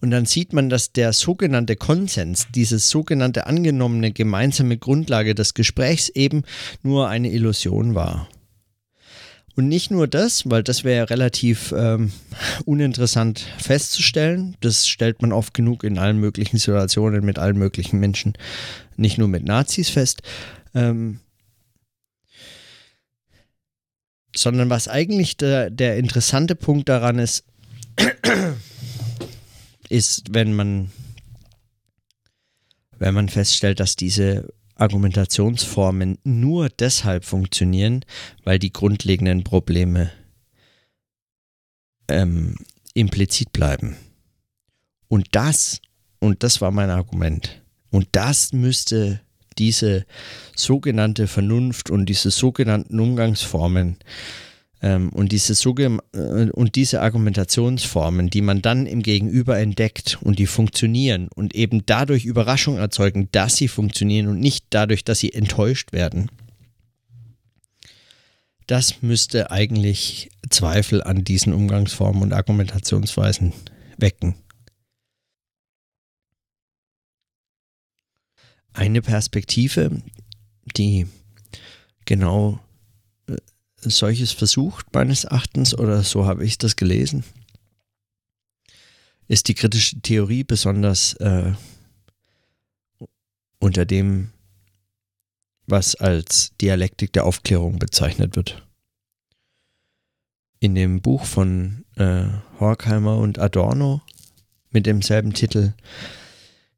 Und 0.00 0.10
dann 0.10 0.26
sieht 0.26 0.52
man, 0.52 0.68
dass 0.68 0.92
der 0.92 1.12
sogenannte 1.12 1.76
Konsens, 1.76 2.46
diese 2.54 2.78
sogenannte 2.78 3.46
angenommene 3.46 4.12
gemeinsame 4.12 4.78
Grundlage 4.78 5.34
des 5.34 5.54
Gesprächs 5.54 6.08
eben 6.08 6.42
nur 6.82 7.08
eine 7.08 7.30
Illusion 7.30 7.94
war. 7.94 8.28
Und 9.54 9.68
nicht 9.68 9.90
nur 9.90 10.08
das, 10.08 10.48
weil 10.48 10.62
das 10.62 10.82
wäre 10.82 11.10
relativ 11.10 11.74
ähm, 11.76 12.10
uninteressant 12.64 13.46
festzustellen. 13.58 14.56
Das 14.60 14.88
stellt 14.88 15.20
man 15.20 15.32
oft 15.32 15.52
genug 15.52 15.84
in 15.84 15.98
allen 15.98 16.18
möglichen 16.18 16.56
Situationen 16.56 17.24
mit 17.24 17.38
allen 17.38 17.58
möglichen 17.58 18.00
Menschen, 18.00 18.32
nicht 18.96 19.18
nur 19.18 19.28
mit 19.28 19.44
Nazis 19.44 19.90
fest. 19.90 20.22
Ähm, 20.74 21.20
sondern 24.34 24.70
was 24.70 24.88
eigentlich 24.88 25.36
der, 25.36 25.68
der 25.68 25.98
interessante 25.98 26.54
Punkt 26.54 26.88
daran 26.88 27.18
ist, 27.18 27.44
ist, 29.92 30.34
wenn 30.34 30.54
man, 30.54 30.90
wenn 32.98 33.14
man 33.14 33.28
feststellt, 33.28 33.78
dass 33.78 33.94
diese 33.94 34.52
Argumentationsformen 34.74 36.18
nur 36.24 36.70
deshalb 36.70 37.24
funktionieren, 37.24 38.04
weil 38.42 38.58
die 38.58 38.72
grundlegenden 38.72 39.44
Probleme 39.44 40.10
ähm, 42.08 42.56
implizit 42.94 43.52
bleiben. 43.52 43.96
Und 45.08 45.28
das, 45.32 45.80
und 46.20 46.42
das 46.42 46.60
war 46.62 46.70
mein 46.70 46.90
Argument, 46.90 47.62
und 47.90 48.08
das 48.12 48.54
müsste 48.54 49.20
diese 49.58 50.06
sogenannte 50.56 51.28
Vernunft 51.28 51.90
und 51.90 52.06
diese 52.06 52.30
sogenannten 52.30 52.98
Umgangsformen 52.98 53.98
und, 54.82 55.30
diese 55.30 55.54
äh, 55.68 56.50
und 56.50 56.74
diese 56.74 57.02
Argumentationsformen, 57.02 58.30
die 58.30 58.42
man 58.42 58.62
dann 58.62 58.86
im 58.86 59.02
Gegenüber 59.02 59.58
entdeckt 59.58 60.18
und 60.20 60.38
die 60.38 60.46
funktionieren 60.46 61.28
und 61.34 61.54
eben 61.54 61.86
dadurch 61.86 62.24
Überraschung 62.24 62.78
erzeugen, 62.78 63.28
dass 63.30 63.56
sie 63.56 63.68
funktionieren 63.68 64.26
und 64.26 64.40
nicht 64.40 64.66
dadurch, 64.70 65.04
dass 65.04 65.20
sie 65.20 65.32
enttäuscht 65.32 65.92
werden, 65.92 66.30
das 68.66 69.02
müsste 69.02 69.50
eigentlich 69.50 70.30
Zweifel 70.50 71.02
an 71.02 71.24
diesen 71.24 71.52
Umgangsformen 71.52 72.22
und 72.22 72.32
Argumentationsweisen 72.32 73.52
wecken. 73.98 74.34
Eine 78.72 79.02
Perspektive, 79.02 80.02
die 80.76 81.06
genau 82.04 82.58
solches 83.82 84.32
versucht, 84.32 84.86
meines 84.94 85.24
Erachtens, 85.24 85.76
oder 85.76 86.02
so 86.02 86.26
habe 86.26 86.44
ich 86.44 86.58
das 86.58 86.76
gelesen, 86.76 87.24
ist 89.28 89.48
die 89.48 89.54
kritische 89.54 90.00
Theorie 90.00 90.44
besonders 90.44 91.14
äh, 91.14 91.52
unter 93.58 93.84
dem 93.84 94.30
was 95.66 95.94
als 95.94 96.52
Dialektik 96.60 97.12
der 97.12 97.24
Aufklärung 97.24 97.78
bezeichnet 97.78 98.36
wird. 98.36 98.66
In 100.60 100.74
dem 100.74 101.00
Buch 101.00 101.24
von 101.24 101.84
äh, 101.96 102.24
Horkheimer 102.60 103.16
und 103.16 103.38
Adorno 103.38 104.02
mit 104.70 104.86
demselben 104.86 105.32
Titel 105.32 105.72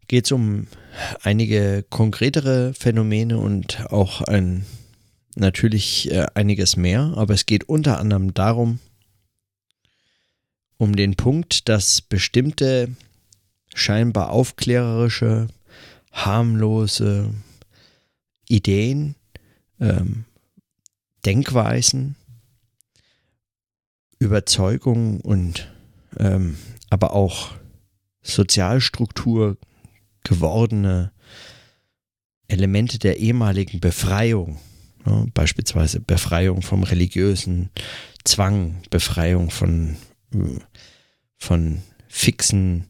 geht 0.07 0.27
es 0.27 0.33
um 0.33 0.67
einige 1.23 1.85
konkretere 1.91 2.73
Phänomene 2.75 3.39
und 3.39 3.87
auch 3.91 4.21
ein 4.23 4.65
natürlich 5.37 6.11
äh, 6.11 6.27
einiges 6.35 6.77
mehr, 6.77 7.13
aber 7.17 7.35
es 7.35 7.47
geht 7.47 7.69
unter 7.69 7.99
anderem 7.99 8.35
darum, 8.35 8.79
um 10.77 10.97
den 10.97 11.15
Punkt, 11.15 11.69
dass 11.69 12.01
bestimmte 12.01 12.95
scheinbar 13.75 14.31
aufklärerische, 14.31 15.49
harmlose, 16.13 17.35
Ideen, 18.49 19.17
ähm, 19.81 20.25
Denkweisen, 21.25 22.17
Überzeugungen 24.19 25.21
und 25.21 25.73
ähm, 26.19 26.57
aber 26.91 27.13
auch 27.13 27.53
Sozialstruktur 28.23 29.57
gewordene 30.23 31.13
Elemente 32.47 32.99
der 32.99 33.19
ehemaligen 33.19 33.81
Befreiung, 33.81 34.59
ne, 35.05 35.27
beispielsweise 35.35 36.01
Befreiung 36.01 36.63
vom 36.63 36.83
religiösen 36.83 37.71
Zwang, 38.25 38.83
Befreiung 38.91 39.51
von, 39.51 39.97
von 41.39 41.83
fixen 42.09 42.89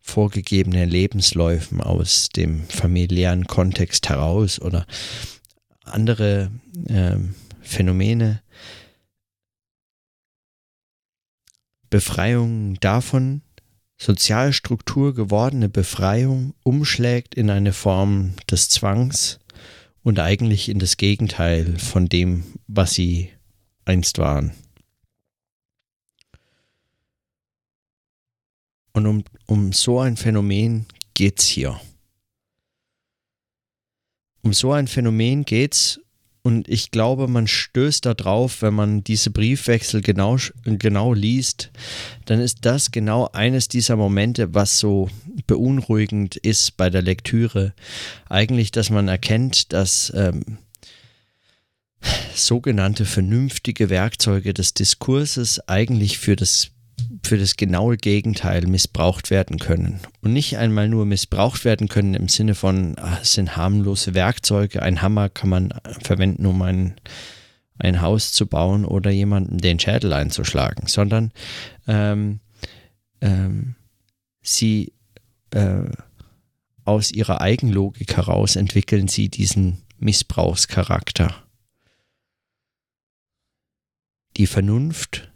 vorgegebenen 0.00 0.88
Lebensläufen 0.88 1.80
aus 1.80 2.30
dem 2.30 2.64
familiären 2.68 3.46
Kontext 3.46 4.08
heraus 4.08 4.60
oder 4.60 4.86
andere 5.84 6.50
äh, 6.86 7.16
Phänomene. 7.60 8.42
Befreiung 11.90 12.78
davon, 12.80 13.42
Sozialstruktur 14.00 15.14
gewordene 15.14 15.68
Befreiung 15.68 16.54
umschlägt 16.62 17.34
in 17.34 17.50
eine 17.50 17.72
Form 17.72 18.34
des 18.50 18.68
Zwangs 18.68 19.40
und 20.02 20.18
eigentlich 20.18 20.68
in 20.68 20.78
das 20.78 20.96
Gegenteil 20.96 21.78
von 21.78 22.08
dem, 22.08 22.44
was 22.66 22.94
sie 22.94 23.30
einst 23.84 24.18
waren. 24.18 24.52
Und 28.92 29.06
um, 29.06 29.24
um 29.46 29.72
so 29.72 30.00
ein 30.00 30.16
Phänomen 30.16 30.86
geht 31.14 31.40
es 31.40 31.46
hier. 31.46 31.80
Um 34.42 34.52
so 34.52 34.72
ein 34.72 34.88
Phänomen 34.88 35.44
geht 35.44 35.74
es 35.74 36.00
und 36.48 36.66
ich 36.66 36.90
glaube, 36.90 37.28
man 37.28 37.46
stößt 37.46 38.06
darauf, 38.06 38.62
wenn 38.62 38.72
man 38.72 39.04
diese 39.04 39.28
Briefwechsel 39.28 40.00
genau, 40.00 40.38
genau 40.64 41.12
liest, 41.12 41.70
dann 42.24 42.40
ist 42.40 42.60
das 42.62 42.90
genau 42.90 43.28
eines 43.34 43.68
dieser 43.68 43.96
Momente, 43.96 44.54
was 44.54 44.78
so 44.78 45.10
beunruhigend 45.46 46.36
ist 46.36 46.78
bei 46.78 46.88
der 46.88 47.02
Lektüre. 47.02 47.74
Eigentlich, 48.30 48.72
dass 48.72 48.88
man 48.88 49.08
erkennt, 49.08 49.74
dass 49.74 50.10
ähm, 50.16 50.56
sogenannte 52.34 53.04
vernünftige 53.04 53.90
Werkzeuge 53.90 54.54
des 54.54 54.72
Diskurses 54.72 55.60
eigentlich 55.68 56.16
für 56.16 56.34
das 56.34 56.70
für 57.22 57.38
das 57.38 57.56
genaue 57.56 57.96
Gegenteil 57.96 58.66
missbraucht 58.66 59.30
werden 59.30 59.58
können. 59.58 60.00
Und 60.20 60.32
nicht 60.32 60.58
einmal 60.58 60.88
nur 60.88 61.04
missbraucht 61.04 61.64
werden 61.64 61.88
können 61.88 62.14
im 62.14 62.28
Sinne 62.28 62.54
von, 62.54 62.94
ach, 62.98 63.22
es 63.22 63.34
sind 63.34 63.56
harmlose 63.56 64.14
Werkzeuge, 64.14 64.82
ein 64.82 65.02
Hammer 65.02 65.28
kann 65.28 65.50
man 65.50 65.74
verwenden, 66.02 66.46
um 66.46 66.62
ein, 66.62 66.94
ein 67.78 68.00
Haus 68.00 68.32
zu 68.32 68.46
bauen 68.46 68.84
oder 68.84 69.10
jemanden 69.10 69.58
den 69.58 69.78
Schädel 69.78 70.12
einzuschlagen, 70.12 70.86
sondern 70.86 71.32
ähm, 71.86 72.40
ähm, 73.20 73.74
sie 74.42 74.92
äh, 75.50 75.84
aus 76.84 77.10
ihrer 77.10 77.40
Eigenlogik 77.40 78.16
heraus 78.16 78.56
entwickeln 78.56 79.08
sie 79.08 79.28
diesen 79.28 79.82
Missbrauchscharakter. 79.98 81.34
Die 84.36 84.46
Vernunft 84.46 85.30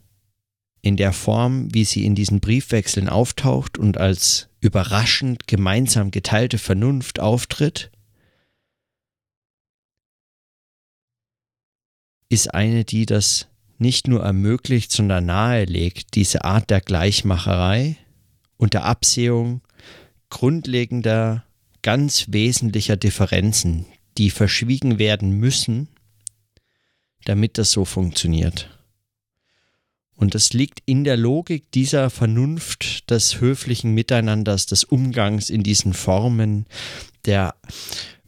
in 0.83 0.97
der 0.97 1.13
Form, 1.13 1.73
wie 1.73 1.85
sie 1.85 2.05
in 2.05 2.17
diesen 2.17 2.41
Briefwechseln 2.41 3.09
auftaucht 3.09 3.79
und 3.79 3.99
als 3.99 4.49
überraschend 4.61 5.47
gemeinsam 5.47 6.11
geteilte 6.11 6.59
Vernunft 6.59 7.21
auftritt, 7.21 7.91
ist 12.29 12.53
eine, 12.53 12.85
die 12.85 13.07
das 13.07 13.49
nicht 13.79 14.09
nur 14.09 14.23
ermöglicht, 14.23 14.91
sondern 14.91 15.27
nahelegt, 15.27 16.15
diese 16.15 16.45
Art 16.45 16.71
der 16.71 16.81
Gleichmacherei 16.81 17.97
und 18.57 18.75
der 18.75 18.85
Absehung 18.85 19.61
grundlegender, 20.31 21.45
ganz 21.83 22.27
wesentlicher 22.29 22.97
Differenzen, 22.97 23.87
die 24.19 24.31
verschwiegen 24.31 24.99
werden 24.99 25.33
müssen, 25.33 25.89
damit 27.25 27.59
das 27.59 27.71
so 27.71 27.85
funktioniert. 27.85 28.82
Und 30.23 30.37
das 30.37 30.53
liegt 30.53 30.79
in 30.87 31.03
der 31.03 31.17
Logik 31.17 31.73
dieser 31.73 32.09
Vernunft 32.09 33.11
des 33.11 33.41
höflichen 33.41 33.93
Miteinanders, 33.93 34.67
des 34.67 34.85
Umgangs 34.85 35.51
in 35.51 35.65
diesen 35.65 35.95
Formen 35.95 36.67
der 37.25 37.57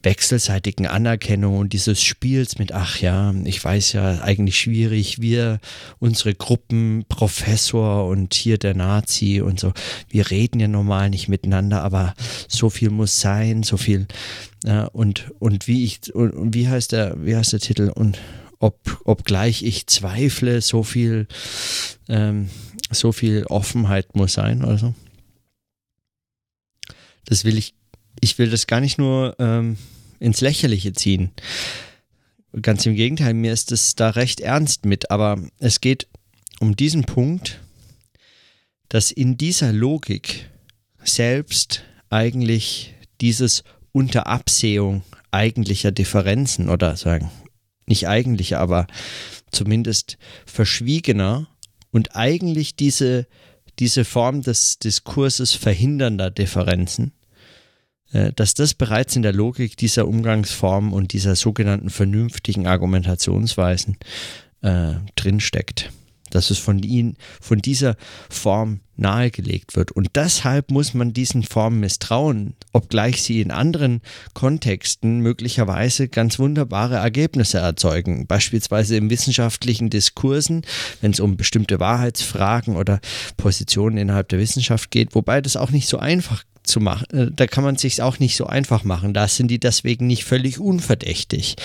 wechselseitigen 0.02 0.88
Anerkennung 0.88 1.57
und 1.57 1.72
dieses 1.72 2.02
Spiels 2.02 2.59
mit, 2.59 2.72
ach 2.72 2.98
ja, 2.98 3.33
ich 3.44 3.64
weiß 3.64 3.92
ja, 3.92 4.22
eigentlich 4.22 4.59
schwierig, 4.59 5.20
wir, 5.20 5.61
unsere 6.00 6.35
Gruppen, 6.35 7.04
Professor 7.09 8.09
und 8.09 8.35
hier 8.35 8.59
der 8.59 8.74
Nazi 8.74 9.40
und 9.40 9.61
so, 9.61 9.72
wir 10.09 10.33
reden 10.33 10.59
ja 10.59 10.66
normal 10.66 11.11
nicht 11.11 11.28
miteinander, 11.28 11.83
aber 11.83 12.14
so 12.48 12.70
viel 12.70 12.90
muss 12.90 13.20
sein, 13.20 13.62
so 13.62 13.76
viel, 13.76 14.09
ja, 14.64 14.87
und, 14.87 15.30
und 15.38 15.68
wie 15.68 15.85
ich, 15.85 16.12
und, 16.12 16.33
und 16.33 16.54
wie 16.54 16.66
heißt 16.66 16.90
der, 16.90 17.24
wie 17.24 17.37
heißt 17.37 17.52
der 17.52 17.61
Titel, 17.61 17.92
und, 17.94 18.18
ob, 18.64 19.03
obgleich 19.05 19.62
ich 19.62 19.87
zweifle, 19.88 20.62
so 20.62 20.83
viel, 20.83 21.27
ähm, 22.09 22.48
so 22.90 23.12
viel 23.12 23.44
Offenheit 23.44 24.16
muss 24.16 24.33
sein 24.33 24.64
oder 24.64 24.79
so. 24.79 24.94
Das 27.27 27.44
will 27.44 27.59
ich, 27.59 27.74
ich 28.20 28.38
will 28.38 28.48
das 28.48 28.66
gar 28.66 28.81
nicht 28.81 28.96
nur 28.96 29.37
ähm, 29.38 29.77
ins 30.18 30.40
Lächerliche 30.40 30.94
ziehen. 30.94 31.31
Ganz 32.62 32.87
im 32.87 32.94
Gegenteil, 32.94 33.35
mir 33.35 33.53
ist 33.53 33.70
es 33.70 33.96
da 33.96 34.11
recht 34.11 34.40
ernst 34.40 34.87
mit, 34.87 35.11
aber 35.11 35.38
es 35.59 35.83
geht 35.83 36.07
um 36.59 36.74
diesen 36.74 37.05
Punkt, 37.05 37.61
dass 38.88 39.11
in 39.11 39.37
dieser 39.37 39.74
Logik 39.74 40.48
selbst 41.03 41.83
eigentlich 42.09 42.94
dieses 43.20 43.62
Unterabsehung 43.92 45.03
eigentlicher 45.31 45.92
Differenzen 45.92 46.70
oder 46.70 46.96
sagen 46.96 47.31
nicht 47.86 48.08
eigentlich, 48.08 48.56
aber 48.56 48.86
zumindest 49.50 50.18
verschwiegener 50.46 51.48
und 51.90 52.16
eigentlich 52.16 52.76
diese, 52.76 53.26
diese 53.78 54.04
Form 54.04 54.42
des 54.42 54.78
Diskurses 54.78 55.52
verhindernder 55.52 56.30
Differenzen 56.30 57.12
äh, 58.12 58.32
dass 58.32 58.54
das 58.54 58.74
bereits 58.74 59.16
in 59.16 59.22
der 59.22 59.32
Logik 59.32 59.76
dieser 59.76 60.06
Umgangsform 60.06 60.92
und 60.92 61.12
dieser 61.12 61.36
sogenannten 61.36 61.90
vernünftigen 61.90 62.66
Argumentationsweisen 62.66 63.96
äh, 64.62 64.94
drinsteckt 65.16 65.92
dass 66.34 66.50
es 66.50 66.58
von 66.58 66.82
ihnen, 66.82 67.16
von 67.40 67.58
dieser 67.58 67.96
Form 68.28 68.80
nahegelegt 68.96 69.76
wird. 69.76 69.92
Und 69.92 70.10
deshalb 70.14 70.70
muss 70.70 70.94
man 70.94 71.12
diesen 71.12 71.42
Formen 71.42 71.80
misstrauen, 71.80 72.54
obgleich 72.72 73.22
sie 73.22 73.40
in 73.40 73.50
anderen 73.50 74.00
Kontexten 74.34 75.20
möglicherweise 75.20 76.08
ganz 76.08 76.38
wunderbare 76.38 76.96
Ergebnisse 76.96 77.58
erzeugen. 77.58 78.26
Beispielsweise 78.26 78.96
in 78.96 79.10
wissenschaftlichen 79.10 79.90
Diskursen, 79.90 80.62
wenn 81.00 81.10
es 81.10 81.20
um 81.20 81.36
bestimmte 81.36 81.80
Wahrheitsfragen 81.80 82.76
oder 82.76 83.00
Positionen 83.36 83.96
innerhalb 83.96 84.28
der 84.28 84.38
Wissenschaft 84.38 84.90
geht, 84.90 85.14
wobei 85.14 85.40
das 85.40 85.56
auch 85.56 85.70
nicht 85.70 85.88
so 85.88 85.98
einfach 85.98 86.44
zu 86.62 86.80
machen, 86.80 87.06
äh, 87.10 87.30
da 87.30 87.46
kann 87.46 87.64
man 87.64 87.76
sich 87.76 88.02
auch 88.02 88.18
nicht 88.18 88.36
so 88.36 88.46
einfach 88.46 88.84
machen. 88.84 89.14
Da 89.14 89.28
sind 89.28 89.48
die 89.48 89.60
deswegen 89.60 90.06
nicht 90.06 90.24
völlig 90.24 90.58
unverdächtig. 90.58 91.56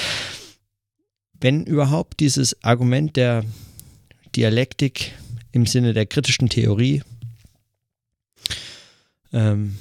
Wenn 1.39 1.63
überhaupt 1.63 2.19
dieses 2.19 2.61
Argument 2.63 3.15
der 3.15 3.45
Dialektik 4.35 5.13
im 5.51 5.65
Sinne 5.65 5.93
der 5.93 6.05
kritischen 6.05 6.49
Theorie 6.49 7.01
ähm, 9.33 9.77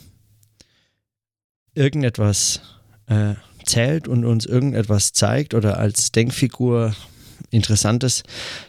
irgendetwas 1.75 2.61
äh, 3.07 3.35
zählt 3.65 4.09
und 4.09 4.25
uns 4.25 4.47
irgendetwas 4.47 5.13
zeigt 5.13 5.55
oder 5.55 5.79
als 5.79 6.13
Denkfigur 6.13 6.95
interessantes, 7.51 8.23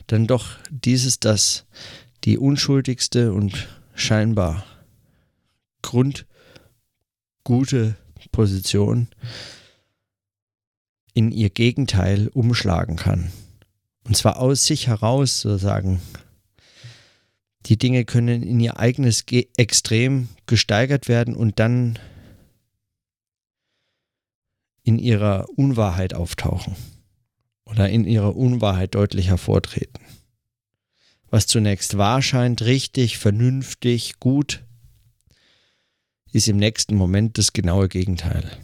dann 0.08 0.28
doch 0.28 0.58
dieses, 0.70 1.20
dass 1.20 1.66
die 2.24 2.38
unschuldigste 2.38 3.34
und 3.34 3.68
scheinbar 3.96 4.66
grundgute 5.82 6.26
Position 8.32 9.08
in 11.14 11.32
ihr 11.32 11.50
Gegenteil 11.50 12.30
umschlagen 12.30 12.96
kann. 12.96 13.32
Und 14.10 14.16
zwar 14.16 14.40
aus 14.40 14.66
sich 14.66 14.88
heraus 14.88 15.42
sozusagen. 15.42 16.02
Die 17.68 17.78
Dinge 17.78 18.06
können 18.06 18.42
in 18.42 18.60
ihr 18.60 18.80
eigenes 18.80 19.28
Ge 19.28 19.50
Extrem 19.56 20.30
gesteigert 20.48 21.08
werden 21.08 21.36
und 21.36 21.60
dann 21.60 22.00
in 24.82 24.98
ihrer 24.98 25.48
Unwahrheit 25.56 26.16
auftauchen 26.16 26.76
oder 27.66 27.88
in 27.90 28.04
ihrer 28.04 28.36
Unwahrheit 28.36 28.96
deutlich 28.96 29.28
hervortreten. 29.28 30.04
Was 31.30 31.46
zunächst 31.46 32.00
wahr 32.00 32.24
scheint, 32.24 32.64
richtig, 32.64 33.20
vernünftig, 33.20 34.20
gut, 34.20 34.64
ist 36.32 36.48
im 36.48 36.58
nächsten 36.58 36.96
Moment 36.96 37.38
das 37.38 37.54
genaue 37.54 37.88
Gegenteil. 37.90 38.58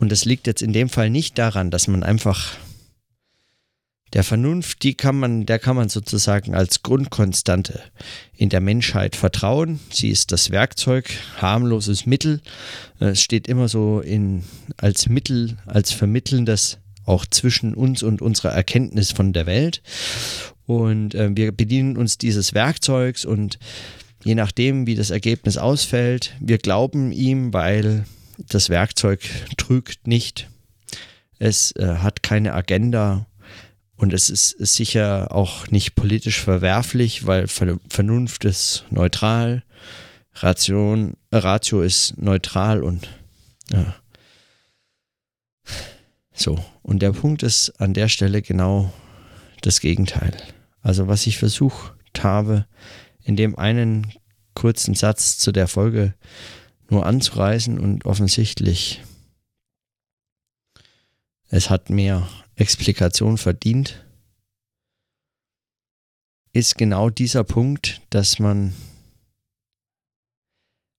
Und 0.00 0.10
das 0.10 0.24
liegt 0.24 0.46
jetzt 0.46 0.62
in 0.62 0.72
dem 0.72 0.88
Fall 0.88 1.10
nicht 1.10 1.38
daran, 1.38 1.70
dass 1.70 1.86
man 1.86 2.02
einfach 2.02 2.56
der 4.14 4.24
Vernunft, 4.24 4.82
die 4.82 4.94
kann 4.94 5.16
man, 5.16 5.46
der 5.46 5.58
kann 5.58 5.76
man 5.76 5.88
sozusagen 5.88 6.54
als 6.54 6.82
Grundkonstante 6.82 7.80
in 8.34 8.48
der 8.48 8.60
Menschheit 8.60 9.14
vertrauen. 9.14 9.78
Sie 9.90 10.08
ist 10.08 10.32
das 10.32 10.50
Werkzeug, 10.50 11.10
harmloses 11.36 12.06
Mittel. 12.06 12.40
Es 12.98 13.22
steht 13.22 13.46
immer 13.46 13.68
so 13.68 14.00
in, 14.00 14.42
als 14.78 15.08
Mittel, 15.08 15.58
als 15.66 15.92
vermittelndes 15.92 16.78
auch 17.04 17.26
zwischen 17.26 17.74
uns 17.74 18.02
und 18.02 18.20
unserer 18.20 18.52
Erkenntnis 18.52 19.12
von 19.12 19.32
der 19.32 19.46
Welt. 19.46 19.82
Und 20.66 21.14
äh, 21.14 21.30
wir 21.34 21.52
bedienen 21.52 21.96
uns 21.96 22.18
dieses 22.18 22.54
Werkzeugs 22.54 23.24
und 23.24 23.58
je 24.24 24.34
nachdem, 24.34 24.86
wie 24.86 24.94
das 24.94 25.10
Ergebnis 25.10 25.56
ausfällt, 25.56 26.34
wir 26.40 26.58
glauben 26.58 27.12
ihm, 27.12 27.52
weil 27.52 28.06
das 28.48 28.68
Werkzeug 28.68 29.20
trügt 29.56 30.06
nicht. 30.06 30.48
Es 31.38 31.72
äh, 31.76 31.96
hat 31.96 32.22
keine 32.22 32.54
Agenda 32.54 33.26
und 33.96 34.12
es 34.12 34.30
ist, 34.30 34.50
sicher 34.58 35.28
auch 35.30 35.68
nicht 35.68 35.94
politisch 35.94 36.40
verwerflich, 36.40 37.26
weil 37.26 37.48
Vernunft 37.48 38.44
ist 38.44 38.84
neutral, 38.90 39.62
Ration, 40.34 41.14
äh, 41.30 41.36
Ratio 41.36 41.82
ist 41.82 42.16
neutral 42.18 42.82
und 42.82 43.08
ja. 43.70 43.94
So, 46.32 46.64
und 46.82 47.02
der 47.02 47.12
Punkt 47.12 47.42
ist 47.42 47.80
an 47.80 47.92
der 47.92 48.08
Stelle 48.08 48.40
genau 48.40 48.92
das 49.60 49.80
Gegenteil. 49.80 50.34
Also 50.82 51.06
was 51.06 51.26
ich 51.26 51.36
versucht 51.36 51.92
habe, 52.22 52.66
in 53.22 53.36
dem 53.36 53.58
einen 53.58 54.12
kurzen 54.54 54.94
Satz 54.94 55.38
zu 55.38 55.52
der 55.52 55.68
Folge 55.68 56.14
nur 56.90 57.06
anzureißen 57.06 57.78
und 57.78 58.04
offensichtlich 58.04 59.00
es 61.52 61.68
hat 61.68 61.90
mehr 61.90 62.28
Explikation 62.54 63.36
verdient, 63.36 64.04
ist 66.52 66.78
genau 66.78 67.10
dieser 67.10 67.42
Punkt, 67.42 68.00
dass 68.10 68.38
man 68.38 68.72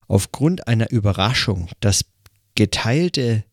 aufgrund 0.07 0.67
einer 0.67 0.91
Überraschung, 0.91 1.69
dass 1.79 2.05
geteilte 2.55 3.45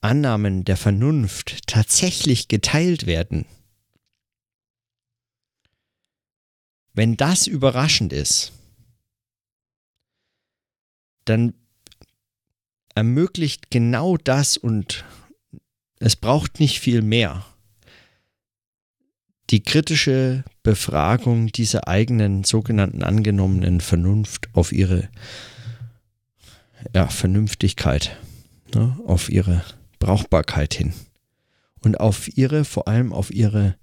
Annahmen 0.00 0.64
der 0.64 0.78
Vernunft 0.78 1.66
tatsächlich 1.66 2.48
geteilt 2.48 3.06
werden, 3.06 3.44
wenn 6.94 7.16
das 7.16 7.46
überraschend 7.46 8.12
ist, 8.14 8.52
dann 11.24 11.54
ermöglicht 12.94 13.70
genau 13.70 14.16
das 14.16 14.56
und 14.56 15.04
es 15.98 16.16
braucht 16.16 16.60
nicht 16.60 16.80
viel 16.80 17.02
mehr. 17.02 17.44
Die 19.50 19.62
kritische 19.62 20.44
Befragung 20.62 21.48
dieser 21.48 21.88
eigenen 21.88 22.44
sogenannten 22.44 23.02
angenommenen 23.02 23.80
Vernunft 23.80 24.48
auf 24.54 24.72
ihre 24.72 25.08
ja, 26.94 27.08
Vernünftigkeit, 27.08 28.16
ne, 28.74 28.98
auf 29.06 29.30
ihre 29.30 29.64
Brauchbarkeit 29.98 30.74
hin 30.74 30.94
und 31.80 32.00
auf 32.00 32.36
ihre, 32.36 32.64
vor 32.64 32.88
allem 32.88 33.12
auf 33.12 33.30
ihre 33.30 33.76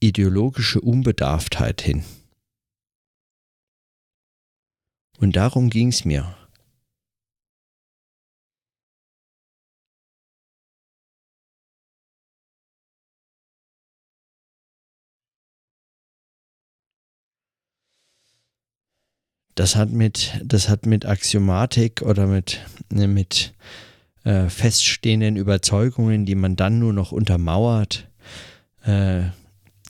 ideologische 0.00 0.80
Unbedarftheit 0.80 1.80
hin. 1.80 2.04
Und 5.18 5.36
darum 5.36 5.70
ging 5.70 5.88
es 5.88 6.04
mir. 6.04 6.34
Das 19.54 19.74
hat 19.74 19.90
mit, 19.90 20.38
das 20.44 20.68
hat 20.68 20.84
mit 20.84 21.06
Axiomatik 21.06 22.02
oder 22.02 22.26
mit, 22.26 22.60
ne, 22.90 23.08
mit 23.08 23.54
äh, 24.24 24.50
feststehenden 24.50 25.36
Überzeugungen, 25.36 26.26
die 26.26 26.34
man 26.34 26.56
dann 26.56 26.78
nur 26.78 26.92
noch 26.92 27.10
untermauert, 27.10 28.06
äh, 28.84 29.22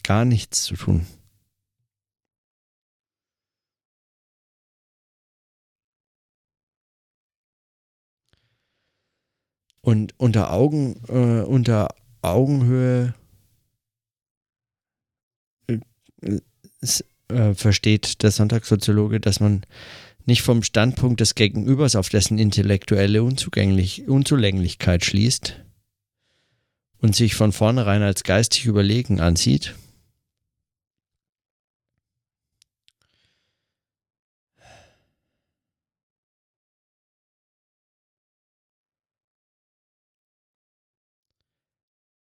gar 0.05 0.25
nichts 0.25 0.63
zu 0.63 0.77
tun. 0.77 1.05
Und 9.87 10.15
unter 10.17 10.53
Augen, 10.53 11.01
äh, 11.07 11.43
unter 11.43 11.95
Augenhöhe 12.21 13.15
äh, 15.69 16.41
äh, 17.29 17.55
versteht 17.55 18.25
der 18.25 18.33
Sonntagssoziologe, 18.33 19.21
dass 19.21 19.39
man 19.39 19.65
nicht 20.25 20.43
vom 20.43 20.65
Standpunkt 20.65 21.21
des 21.21 21.37
Gegenübers 21.37 21.95
auf 21.95 22.09
dessen 22.09 22.37
intellektuelle 22.37 23.23
Unzugänglich 23.23 24.09
Unzulänglichkeit 24.09 25.05
schließt 25.05 25.63
und 26.99 27.15
sich 27.15 27.37
von 27.37 27.53
vornherein 27.53 28.03
als 28.03 28.25
geistig 28.25 28.65
überlegen 28.67 29.21
ansieht, 29.21 29.77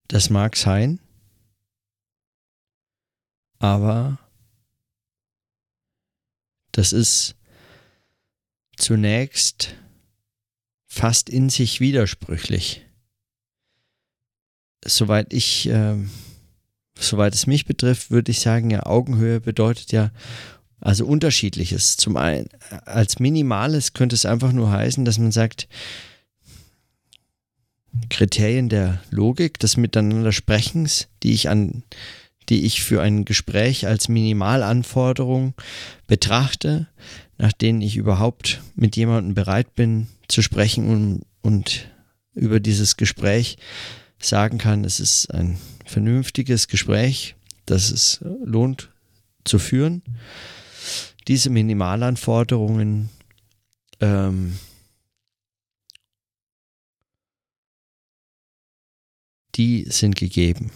Das 0.09 0.31
mag 0.31 0.57
sein, 0.57 1.01
aber 3.59 4.19
das 6.73 6.93
ist 6.93 7.37
zunächst 8.77 9.75
fast 10.87 11.31
in 11.31 11.49
sich 11.49 11.81
widersprüchlich. 11.81 12.85
Soweit 14.85 15.33
ich, 15.33 15.69
äh, 15.69 15.97
soweit 16.99 17.35
es 17.35 17.47
mich 17.47 17.65
betrifft, 17.65 18.11
würde 18.11 18.31
ich 18.31 18.41
sagen, 18.41 18.71
ja, 18.71 18.85
Augenhöhe 18.85 19.41
bedeutet 19.41 19.93
ja 19.93 20.11
Also 20.81 21.07
unterschiedliches. 21.07 21.97
Zum 21.97 22.19
einen, 22.19 22.49
als 22.85 23.19
minimales 23.19 23.95
könnte 23.95 24.15
es 24.15 24.27
einfach 24.27 24.53
nur 24.53 24.71
heißen, 24.71 25.07
dass 25.07 25.19
man 25.19 25.33
sagt, 25.33 25.67
Kriterien 28.11 28.69
der 28.69 29.01
Logik, 29.11 29.59
des 29.59 29.77
Miteinandersprechens, 29.77 31.09
die 31.23 31.33
ich 31.33 31.49
an, 31.49 31.83
die 32.49 32.65
ich 32.65 32.83
für 32.83 33.01
ein 33.01 33.25
Gespräch 33.25 33.87
als 33.87 34.09
Minimalanforderung 34.09 35.55
betrachte, 36.07 36.89
nach 37.39 37.53
denen 37.53 37.81
ich 37.81 37.97
überhaupt 37.97 38.61
mit 38.75 38.97
jemandem 38.97 39.35
bereit 39.35 39.75
bin 39.75 40.09
zu 40.29 40.43
sprechen 40.43 40.89
und, 40.89 41.23
und 41.43 41.89
über 42.35 42.61
dieses 42.61 42.97
Gespräch 42.97 43.57
sagen 44.19 44.59
kann, 44.59 44.85
es 44.85 45.01
ist 45.01 45.33
ein 45.33 45.59
vernünftiges 45.85 46.69
Gespräch, 46.69 47.37
das 47.67 47.91
es 47.91 48.21
lohnt 48.45 48.91
zu 49.45 49.59
führen. 49.59 50.03
Diese 51.29 51.51
Minimalanforderungen 51.51 53.09
ähm, 54.01 54.59
die 59.57 59.87
sind 59.89 60.17
gegeben. 60.17 60.71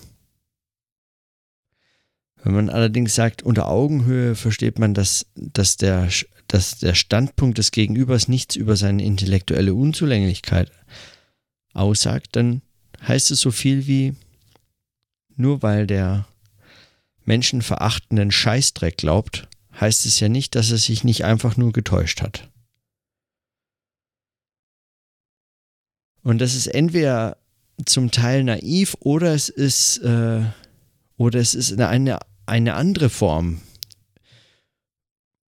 Wenn 2.42 2.54
man 2.54 2.70
allerdings 2.70 3.14
sagt, 3.14 3.42
unter 3.42 3.68
Augenhöhe 3.68 4.34
versteht 4.34 4.78
man, 4.78 4.94
dass, 4.94 5.26
dass, 5.34 5.76
der, 5.76 6.08
dass 6.46 6.78
der 6.78 6.94
Standpunkt 6.94 7.58
des 7.58 7.72
Gegenübers 7.72 8.28
nichts 8.28 8.56
über 8.56 8.76
seine 8.76 9.04
intellektuelle 9.04 9.74
Unzulänglichkeit 9.74 10.70
aussagt, 11.72 12.36
dann 12.36 12.62
heißt 13.06 13.30
es 13.30 13.40
so 13.40 13.50
viel 13.50 13.86
wie, 13.86 14.14
nur 15.36 15.62
weil 15.62 15.86
der 15.86 16.26
menschenverachtenden 17.24 18.30
Scheißdreck 18.30 18.96
glaubt, 18.96 19.48
heißt 19.78 20.06
es 20.06 20.18
ja 20.20 20.28
nicht, 20.28 20.54
dass 20.54 20.70
er 20.70 20.78
sich 20.78 21.04
nicht 21.04 21.24
einfach 21.24 21.56
nur 21.56 21.72
getäuscht 21.72 22.22
hat. 22.22 22.48
Und 26.22 26.38
das 26.38 26.54
ist 26.54 26.66
entweder 26.66 27.36
zum 27.84 28.10
Teil 28.10 28.44
naiv 28.44 28.96
oder 29.00 29.34
es 29.34 29.48
ist, 29.48 29.98
äh, 29.98 30.42
oder 31.16 31.40
es 31.40 31.54
ist 31.54 31.78
eine, 31.78 32.18
eine 32.46 32.74
andere 32.74 33.10
Form 33.10 33.60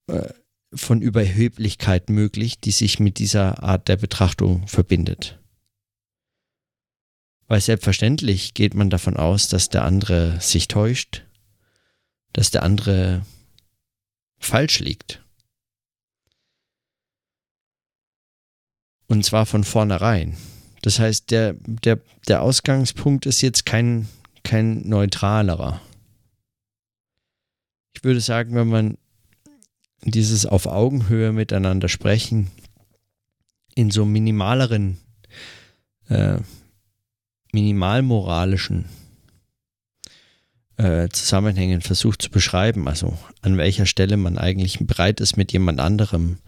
äh, 0.08 0.32
von 0.74 1.00
Überheblichkeit 1.00 2.10
möglich, 2.10 2.60
die 2.60 2.70
sich 2.70 2.98
mit 3.00 3.18
dieser 3.18 3.62
Art 3.62 3.88
der 3.88 3.96
Betrachtung 3.96 4.66
verbindet. 4.66 5.38
Weil 7.48 7.60
selbstverständlich 7.60 8.54
geht 8.54 8.74
man 8.74 8.90
davon 8.90 9.16
aus, 9.16 9.48
dass 9.48 9.68
der 9.68 9.84
andere 9.84 10.40
sich 10.40 10.68
täuscht, 10.68 11.24
dass 12.32 12.50
der 12.50 12.64
andere 12.64 13.24
falsch 14.38 14.80
liegt. 14.80 15.22
Und 19.06 19.24
zwar 19.24 19.46
von 19.46 19.62
vornherein. 19.62 20.36
Das 20.86 21.00
heißt, 21.00 21.32
der, 21.32 21.56
der, 21.66 21.98
der 22.28 22.42
Ausgangspunkt 22.42 23.26
ist 23.26 23.40
jetzt 23.40 23.66
kein, 23.66 24.06
kein 24.44 24.88
neutralerer. 24.88 25.80
Ich 27.92 28.04
würde 28.04 28.20
sagen, 28.20 28.54
wenn 28.54 28.68
man 28.68 28.98
dieses 30.04 30.46
auf 30.46 30.66
Augenhöhe 30.66 31.32
miteinander 31.32 31.88
sprechen 31.88 32.52
in 33.74 33.90
so 33.90 34.04
minimaleren, 34.04 34.98
äh, 36.08 36.38
minimalmoralischen 37.50 38.84
äh, 40.76 41.08
Zusammenhängen 41.08 41.80
versucht 41.80 42.22
zu 42.22 42.30
beschreiben, 42.30 42.86
also 42.86 43.18
an 43.42 43.56
welcher 43.56 43.86
Stelle 43.86 44.16
man 44.16 44.38
eigentlich 44.38 44.78
bereit 44.78 45.20
ist, 45.20 45.36
mit 45.36 45.50
jemand 45.50 45.80
anderem 45.80 46.38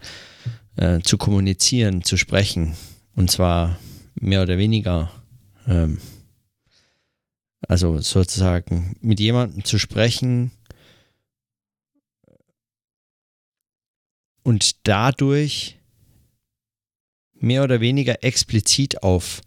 äh, 0.77 1.01
zu 1.01 1.17
kommunizieren, 1.17 2.05
zu 2.05 2.15
sprechen. 2.15 2.77
Und 3.17 3.29
zwar 3.29 3.77
mehr 4.19 4.41
oder 4.41 4.57
weniger, 4.57 5.11
ähm, 5.67 5.99
also 7.67 7.99
sozusagen 7.99 8.95
mit 9.01 9.19
jemandem 9.19 9.63
zu 9.63 9.79
sprechen 9.79 10.51
und 14.43 14.87
dadurch 14.87 15.77
mehr 17.33 17.63
oder 17.63 17.79
weniger 17.79 18.23
explizit 18.23 19.03
auf 19.03 19.41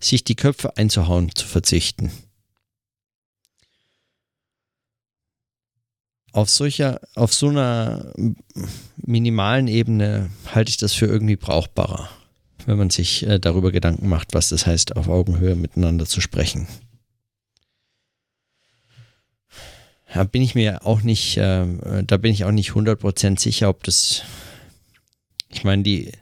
sich 0.00 0.24
die 0.24 0.36
Köpfe 0.36 0.76
einzuhauen 0.76 1.34
zu 1.34 1.46
verzichten. 1.46 2.10
Auf 6.32 6.50
solcher, 6.50 7.00
auf 7.14 7.34
so 7.34 7.48
einer 7.48 8.12
minimalen 8.96 9.66
Ebene 9.66 10.30
halte 10.54 10.70
ich 10.70 10.76
das 10.76 10.92
für 10.94 11.06
irgendwie 11.06 11.36
brauchbarer 11.36 12.17
wenn 12.68 12.76
man 12.76 12.90
sich 12.90 13.26
äh, 13.26 13.38
darüber 13.38 13.72
Gedanken 13.72 14.10
macht, 14.10 14.34
was 14.34 14.50
das 14.50 14.66
heißt, 14.66 14.94
auf 14.94 15.08
Augenhöhe 15.08 15.56
miteinander 15.56 16.04
zu 16.04 16.20
sprechen. 16.20 16.68
Da 20.12 20.24
bin 20.24 20.42
ich 20.42 20.54
mir 20.54 20.84
auch 20.84 21.00
nicht, 21.00 21.38
äh, 21.38 21.64
da 22.04 22.18
bin 22.18 22.30
ich 22.30 22.44
auch 22.44 22.50
nicht 22.50 22.72
100% 22.72 23.40
sicher, 23.40 23.70
ob 23.70 23.84
das, 23.84 24.22
ich 25.48 25.64
meine, 25.64 25.82
die, 25.82 26.12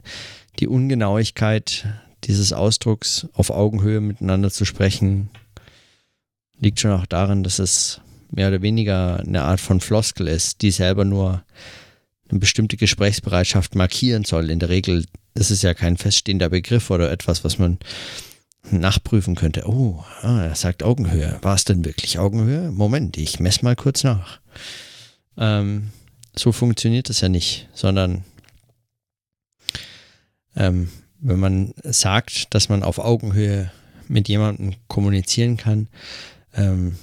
die 0.59 0.69
Ungenauigkeit 0.69 1.85
dieses 2.23 2.53
Ausdrucks, 2.53 3.27
auf 3.33 3.49
Augenhöhe 3.49 3.99
miteinander 3.99 4.49
zu 4.49 4.63
sprechen, 4.63 5.29
liegt 6.59 6.79
schon 6.79 6.91
auch 6.91 7.05
darin, 7.05 7.43
dass 7.43 7.59
es 7.59 7.99
mehr 8.31 8.47
oder 8.47 8.61
weniger 8.61 9.19
eine 9.19 9.43
Art 9.43 9.59
von 9.59 9.81
Floskel 9.81 10.29
ist, 10.29 10.61
die 10.61 10.71
selber 10.71 11.03
nur 11.03 11.43
eine 12.29 12.39
bestimmte 12.39 12.77
Gesprächsbereitschaft 12.77 13.75
markieren 13.75 14.25
soll. 14.25 14.49
In 14.49 14.59
der 14.59 14.69
Regel 14.69 15.05
ist 15.33 15.63
ja 15.63 15.73
kein 15.73 15.97
feststehender 15.97 16.49
Begriff 16.49 16.89
oder 16.89 17.11
etwas, 17.11 17.43
was 17.43 17.59
man 17.59 17.77
nachprüfen 18.71 19.35
könnte. 19.35 19.63
Oh, 19.67 20.03
ah, 20.21 20.43
er 20.43 20.55
sagt 20.55 20.83
Augenhöhe. 20.83 21.39
War 21.41 21.55
es 21.55 21.65
denn 21.65 21.85
wirklich 21.85 22.19
Augenhöhe? 22.19 22.71
Moment, 22.71 23.17
ich 23.17 23.39
messe 23.39 23.63
mal 23.63 23.75
kurz 23.75 24.03
nach. 24.03 24.39
Ähm, 25.37 25.91
so 26.35 26.51
funktioniert 26.51 27.09
das 27.09 27.21
ja 27.21 27.29
nicht, 27.29 27.69
sondern 27.73 28.23
ähm, 30.55 30.89
wenn 31.19 31.39
man 31.39 31.73
sagt, 31.83 32.53
dass 32.53 32.69
man 32.69 32.83
auf 32.83 32.99
Augenhöhe 32.99 33.71
mit 34.07 34.27
jemandem 34.27 34.75
kommunizieren 34.87 35.57
kann, 35.57 35.87
ähm, 36.53 36.97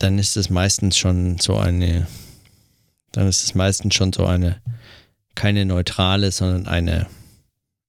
dann 0.00 0.18
ist 0.18 0.36
es 0.36 0.50
meistens 0.50 0.98
schon 0.98 1.38
so 1.38 1.56
eine 1.56 2.08
dann 3.12 3.28
ist 3.28 3.42
es 3.42 3.54
meistens 3.54 3.94
schon 3.94 4.12
so 4.12 4.26
eine, 4.26 4.60
keine 5.34 5.64
neutrale, 5.64 6.30
sondern 6.30 6.66
eine 6.66 7.06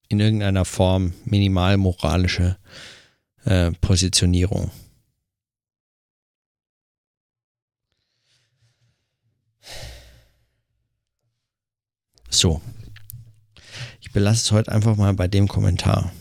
in 0.08 0.20
irgendeiner 0.20 0.66
Form 0.66 1.14
minimal 1.26 1.78
moralische 1.78 2.58
äh, 3.46 3.72
Positionierung. 3.72 4.72
So. 12.30 12.62
Ich 14.02 14.12
belasse 14.12 14.42
es 14.42 14.52
heute 14.52 14.72
einfach 14.72 14.96
mal 14.98 15.14
bei 15.14 15.28
dem 15.28 15.48
Kommentar. 15.48 16.12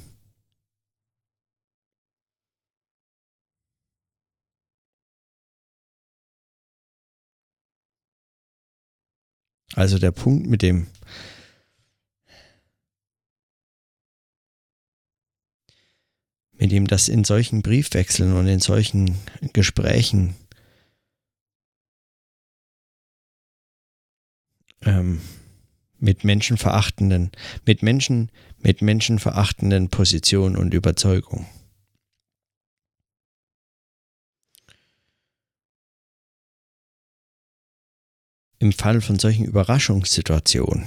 Also 9.74 9.98
der 9.98 10.10
Punkt 10.10 10.46
mit 10.46 10.62
dem 10.62 10.86
mit 16.52 16.72
dem 16.72 16.86
das 16.86 17.08
in 17.08 17.24
solchen 17.24 17.62
Briefwechseln 17.62 18.34
und 18.34 18.46
in 18.46 18.60
solchen 18.60 19.16
Gesprächen 19.54 20.34
ähm, 24.82 25.20
mit 25.98 26.24
menschenverachtenden, 26.24 27.30
mit 27.66 27.82
Menschen, 27.82 28.30
mit 28.58 28.82
menschenverachtenden 28.82 29.88
Positionen 29.88 30.56
und 30.56 30.74
Überzeugungen. 30.74 31.46
Im 38.60 38.72
Fall 38.72 39.00
von 39.00 39.18
solchen 39.18 39.46
Überraschungssituationen, 39.46 40.86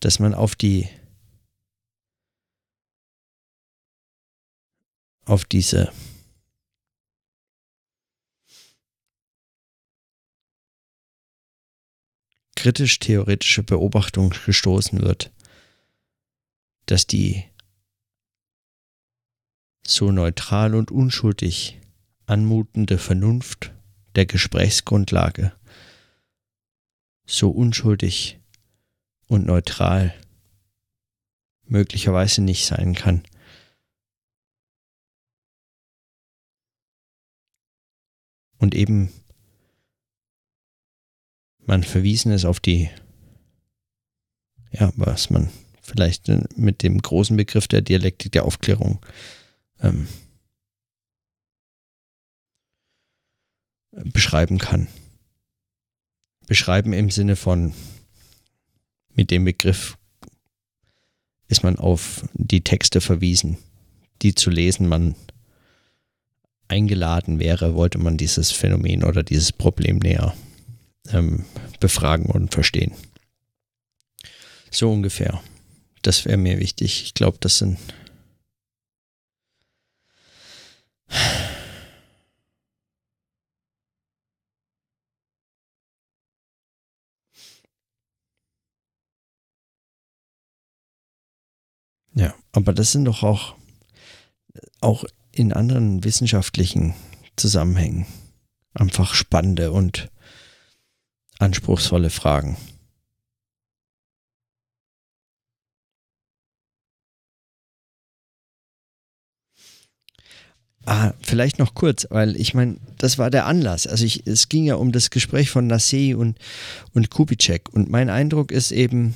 dass 0.00 0.20
man 0.20 0.32
auf 0.32 0.54
die 0.54 0.88
auf 5.24 5.44
diese 5.44 5.92
kritisch-theoretische 12.56 13.64
Beobachtung 13.64 14.30
gestoßen 14.30 15.00
wird, 15.00 15.32
dass 16.86 17.08
die 17.08 17.44
so 19.84 20.12
neutral 20.12 20.76
und 20.76 20.92
unschuldig 20.92 21.81
anmutende 22.32 22.96
Vernunft 22.96 23.74
der 24.16 24.24
Gesprächsgrundlage, 24.24 25.52
so 27.26 27.50
unschuldig 27.50 28.40
und 29.28 29.44
neutral 29.44 30.14
möglicherweise 31.64 32.40
nicht 32.40 32.64
sein 32.64 32.94
kann. 32.94 33.22
Und 38.56 38.74
eben 38.74 39.12
man 41.58 41.84
verwiesen 41.84 42.32
ist 42.32 42.46
auf 42.46 42.60
die, 42.60 42.88
ja, 44.70 44.90
was 44.96 45.28
man 45.28 45.50
vielleicht 45.82 46.28
mit 46.56 46.82
dem 46.82 47.02
großen 47.02 47.36
Begriff 47.36 47.68
der 47.68 47.82
Dialektik 47.82 48.32
der 48.32 48.46
Aufklärung 48.46 49.04
ähm, 49.80 50.08
beschreiben 53.92 54.58
kann. 54.58 54.88
Beschreiben 56.46 56.92
im 56.92 57.10
Sinne 57.10 57.36
von, 57.36 57.72
mit 59.14 59.30
dem 59.30 59.44
Begriff 59.44 59.96
ist 61.48 61.62
man 61.62 61.76
auf 61.76 62.24
die 62.32 62.62
Texte 62.62 63.00
verwiesen, 63.00 63.58
die 64.22 64.34
zu 64.34 64.50
lesen 64.50 64.88
man 64.88 65.14
eingeladen 66.68 67.38
wäre, 67.38 67.74
wollte 67.74 67.98
man 67.98 68.16
dieses 68.16 68.50
Phänomen 68.50 69.04
oder 69.04 69.22
dieses 69.22 69.52
Problem 69.52 69.98
näher 69.98 70.34
ähm, 71.10 71.44
befragen 71.80 72.26
und 72.26 72.54
verstehen. 72.54 72.92
So 74.70 74.90
ungefähr. 74.90 75.42
Das 76.00 76.24
wäre 76.24 76.38
mir 76.38 76.58
wichtig. 76.58 77.02
Ich 77.04 77.14
glaube, 77.14 77.36
das 77.40 77.58
sind 77.58 77.78
Ja, 92.14 92.34
aber 92.52 92.72
das 92.72 92.92
sind 92.92 93.06
doch 93.06 93.22
auch, 93.22 93.54
auch 94.80 95.04
in 95.32 95.52
anderen 95.52 96.04
wissenschaftlichen 96.04 96.94
Zusammenhängen 97.36 98.06
einfach 98.74 99.14
spannende 99.14 99.72
und 99.72 100.08
anspruchsvolle 101.38 102.10
Fragen. 102.10 102.56
Ah, 110.84 111.12
vielleicht 111.20 111.60
noch 111.60 111.74
kurz, 111.74 112.08
weil 112.10 112.34
ich 112.36 112.54
meine, 112.54 112.76
das 112.98 113.16
war 113.16 113.30
der 113.30 113.46
Anlass. 113.46 113.86
Also 113.86 114.04
ich, 114.04 114.26
es 114.26 114.48
ging 114.48 114.64
ja 114.64 114.74
um 114.74 114.90
das 114.90 115.10
Gespräch 115.10 115.48
von 115.48 115.70
Nassé 115.70 116.16
und, 116.16 116.36
und 116.92 117.08
Kubitschek. 117.08 117.68
Und 117.72 117.88
mein 117.88 118.10
Eindruck 118.10 118.50
ist 118.50 118.72
eben, 118.72 119.14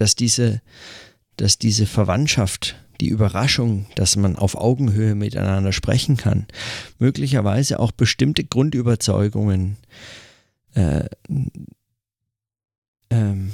dass 0.00 0.14
diese, 0.14 0.62
dass 1.36 1.58
diese 1.58 1.86
Verwandtschaft, 1.86 2.76
die 3.00 3.08
Überraschung, 3.08 3.86
dass 3.96 4.16
man 4.16 4.36
auf 4.36 4.56
Augenhöhe 4.56 5.14
miteinander 5.14 5.72
sprechen 5.72 6.16
kann, 6.16 6.46
möglicherweise 6.98 7.78
auch 7.78 7.92
bestimmte 7.92 8.44
Grundüberzeugungen 8.44 9.76
äh, 10.74 11.04
ähm, 13.10 13.52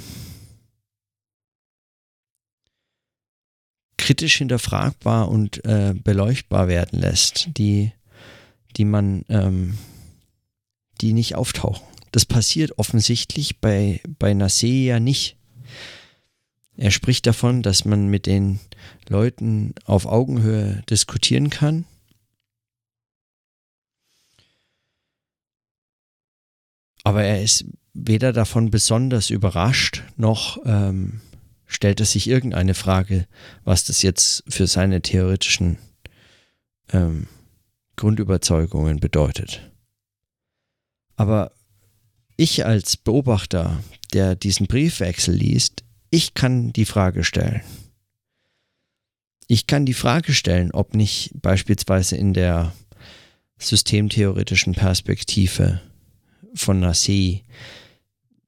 kritisch 3.97 4.37
hinterfragbar 4.37 5.27
und 5.27 5.65
äh, 5.65 5.93
beleuchtbar 6.01 6.69
werden 6.69 6.99
lässt, 6.99 7.49
die, 7.57 7.91
die 8.77 8.85
man, 8.85 9.25
ähm, 9.27 9.77
die 11.01 11.11
nicht 11.11 11.35
auftauchen. 11.35 11.85
Das 12.13 12.25
passiert 12.25 12.77
offensichtlich 12.77 13.59
bei, 13.59 14.01
bei 14.17 14.33
Nasee 14.33 14.87
ja 14.87 14.99
nicht. 15.01 15.36
Er 16.77 16.91
spricht 16.91 17.25
davon, 17.25 17.63
dass 17.63 17.85
man 17.85 18.07
mit 18.07 18.27
den 18.27 18.59
Leuten 19.09 19.73
auf 19.85 20.05
Augenhöhe 20.05 20.83
diskutieren 20.89 21.49
kann. 21.49 21.85
Aber 27.03 27.23
er 27.23 27.41
ist 27.41 27.65
weder 27.93 28.31
davon 28.31 28.69
besonders 28.69 29.31
überrascht, 29.31 30.03
noch 30.17 30.59
ähm, 30.65 31.21
stellt 31.65 31.99
er 31.99 32.05
sich 32.05 32.27
irgendeine 32.27 32.75
Frage, 32.75 33.27
was 33.63 33.85
das 33.85 34.03
jetzt 34.03 34.43
für 34.47 34.67
seine 34.67 35.01
theoretischen 35.01 35.79
ähm, 36.93 37.27
Grundüberzeugungen 37.95 38.99
bedeutet. 38.99 39.71
Aber 41.15 41.53
ich 42.35 42.65
als 42.65 42.97
Beobachter, 42.97 43.81
der 44.13 44.35
diesen 44.35 44.67
Briefwechsel 44.67 45.33
liest, 45.33 45.83
ich 46.09 46.33
kann 46.33 46.73
die 46.73 46.85
Frage 46.85 47.23
stellen. 47.23 47.61
Ich 49.47 49.65
kann 49.67 49.85
die 49.85 49.93
Frage 49.93 50.33
stellen, 50.33 50.71
ob 50.71 50.93
nicht 50.93 51.31
beispielsweise 51.41 52.17
in 52.17 52.33
der 52.33 52.73
systemtheoretischen 53.57 54.73
Perspektive 54.73 55.81
von 56.53 56.83
Nassé, 56.83 57.43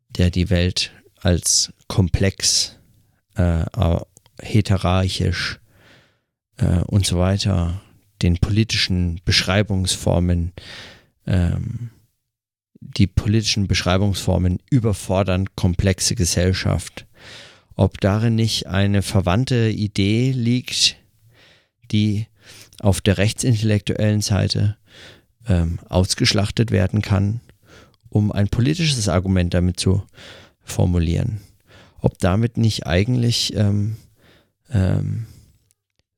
der 0.09 0.29
die 0.29 0.49
Welt 0.49 0.91
als 1.15 1.73
komplex, 1.87 2.77
äh, 3.35 3.65
heterarchisch 4.41 5.59
äh, 6.57 6.79
und 6.87 7.05
so 7.05 7.17
weiter, 7.19 7.81
den 8.21 8.37
politischen 8.37 9.21
Beschreibungsformen, 9.23 10.53
ähm, 11.25 11.91
die 12.81 13.07
politischen 13.07 13.67
Beschreibungsformen 13.67 14.59
überfordern 14.69 15.47
komplexe 15.55 16.15
Gesellschaft 16.15 17.05
ob 17.79 18.01
darin 18.01 18.35
nicht 18.35 18.67
eine 18.67 19.01
verwandte 19.01 19.69
Idee 19.69 20.33
liegt, 20.33 20.97
die 21.91 22.27
auf 22.81 22.99
der 22.99 23.17
rechtsintellektuellen 23.17 24.19
Seite 24.19 24.75
ähm, 25.47 25.79
ausgeschlachtet 25.87 26.71
werden 26.71 27.01
kann, 27.01 27.39
um 28.09 28.33
ein 28.33 28.49
politisches 28.49 29.07
Argument 29.07 29.53
damit 29.53 29.79
zu 29.79 30.03
formulieren. 30.61 31.39
Ob 32.01 32.19
damit 32.19 32.57
nicht 32.57 32.85
eigentlich 32.85 33.55
ähm, 33.55 33.95
ähm, 34.69 35.27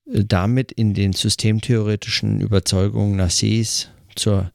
damit 0.07 0.71
in 0.71 0.95
den 0.95 1.13
systemtheoretischen 1.13 2.41
Überzeugungen 2.41 3.21
Nassés 3.21 3.85
zur 4.15 4.51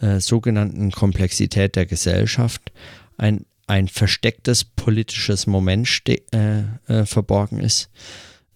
äh, 0.00 0.18
sogenannten 0.18 0.92
Komplexität 0.92 1.76
der 1.76 1.84
Gesellschaft 1.84 2.72
ein 3.18 3.44
ein 3.68 3.86
verstecktes 3.86 4.64
politisches 4.64 5.46
Moment 5.46 6.02
äh, 6.08 6.62
äh, 6.86 7.04
verborgen 7.06 7.60
ist, 7.60 7.90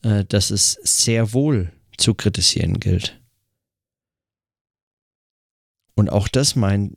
äh, 0.02 0.24
das 0.24 0.50
es 0.50 0.72
sehr 0.82 1.32
wohl 1.32 1.70
zu 1.98 2.14
kritisieren 2.14 2.80
gilt. 2.80 3.20
Und 5.94 6.08
auch 6.10 6.28
das 6.28 6.56
mein, 6.56 6.96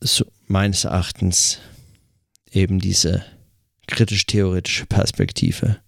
so, 0.00 0.26
meines 0.46 0.84
Erachtens 0.84 1.58
eben 2.50 2.78
diese 2.78 3.24
kritisch-theoretische 3.86 4.86
Perspektive. 4.86 5.80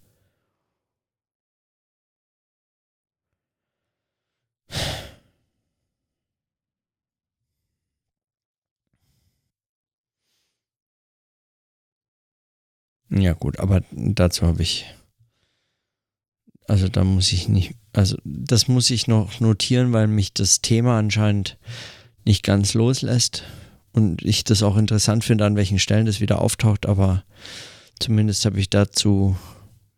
Ja, 13.15 13.33
gut, 13.33 13.59
aber 13.59 13.81
dazu 13.91 14.47
habe 14.47 14.63
ich. 14.63 14.85
Also 16.67 16.87
da 16.87 17.03
muss 17.03 17.31
ich 17.31 17.47
nicht. 17.47 17.75
Also 17.91 18.17
das 18.23 18.67
muss 18.67 18.89
ich 18.89 19.07
noch 19.07 19.39
notieren, 19.39 19.93
weil 19.93 20.07
mich 20.07 20.33
das 20.33 20.61
Thema 20.61 20.97
anscheinend 20.97 21.57
nicht 22.25 22.43
ganz 22.43 22.73
loslässt. 22.73 23.43
Und 23.91 24.23
ich 24.23 24.43
das 24.43 24.63
auch 24.63 24.77
interessant 24.77 25.23
finde, 25.23 25.45
an 25.45 25.55
welchen 25.55 25.77
Stellen 25.77 26.07
das 26.07 26.19
wieder 26.19 26.41
auftaucht, 26.41 26.87
aber 26.87 27.23
zumindest 27.99 28.43
habe 28.45 28.59
ich 28.59 28.71
dazu 28.71 29.37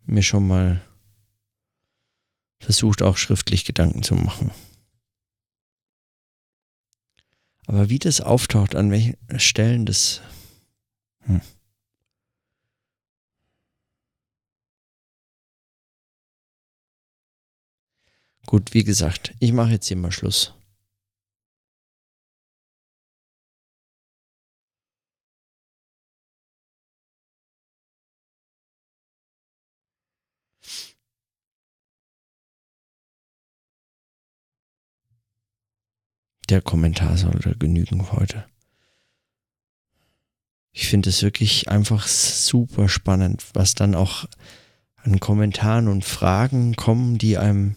mir 0.05 0.21
schon 0.21 0.45
mal 0.47 0.81
versucht, 2.59 3.01
auch 3.01 3.15
schriftlich 3.15 3.63
Gedanken 3.63 4.03
zu 4.03 4.15
machen. 4.15 4.51
Aber 7.67 7.89
wie 7.89 7.99
das 7.99 8.19
auftaucht, 8.19 8.75
an 8.75 8.91
welchen 8.91 9.17
Stellen 9.37 9.85
das. 9.85 10.21
Hm. 11.21 11.41
Gut, 18.45 18.73
wie 18.73 18.83
gesagt, 18.83 19.33
ich 19.39 19.51
mache 19.53 19.71
jetzt 19.71 19.87
hier 19.87 19.97
mal 19.97 20.11
Schluss. 20.11 20.53
Der 36.49 36.61
Kommentar 36.61 37.17
sollte 37.17 37.55
genügen 37.57 38.11
heute. 38.11 38.45
Ich 40.71 40.87
finde 40.87 41.09
es 41.09 41.23
wirklich 41.23 41.69
einfach 41.69 42.07
super 42.07 42.87
spannend, 42.87 43.43
was 43.53 43.73
dann 43.73 43.95
auch 43.95 44.25
an 44.97 45.19
Kommentaren 45.19 45.87
und 45.87 46.05
Fragen 46.05 46.75
kommen, 46.75 47.17
die 47.17 47.37
einem 47.37 47.75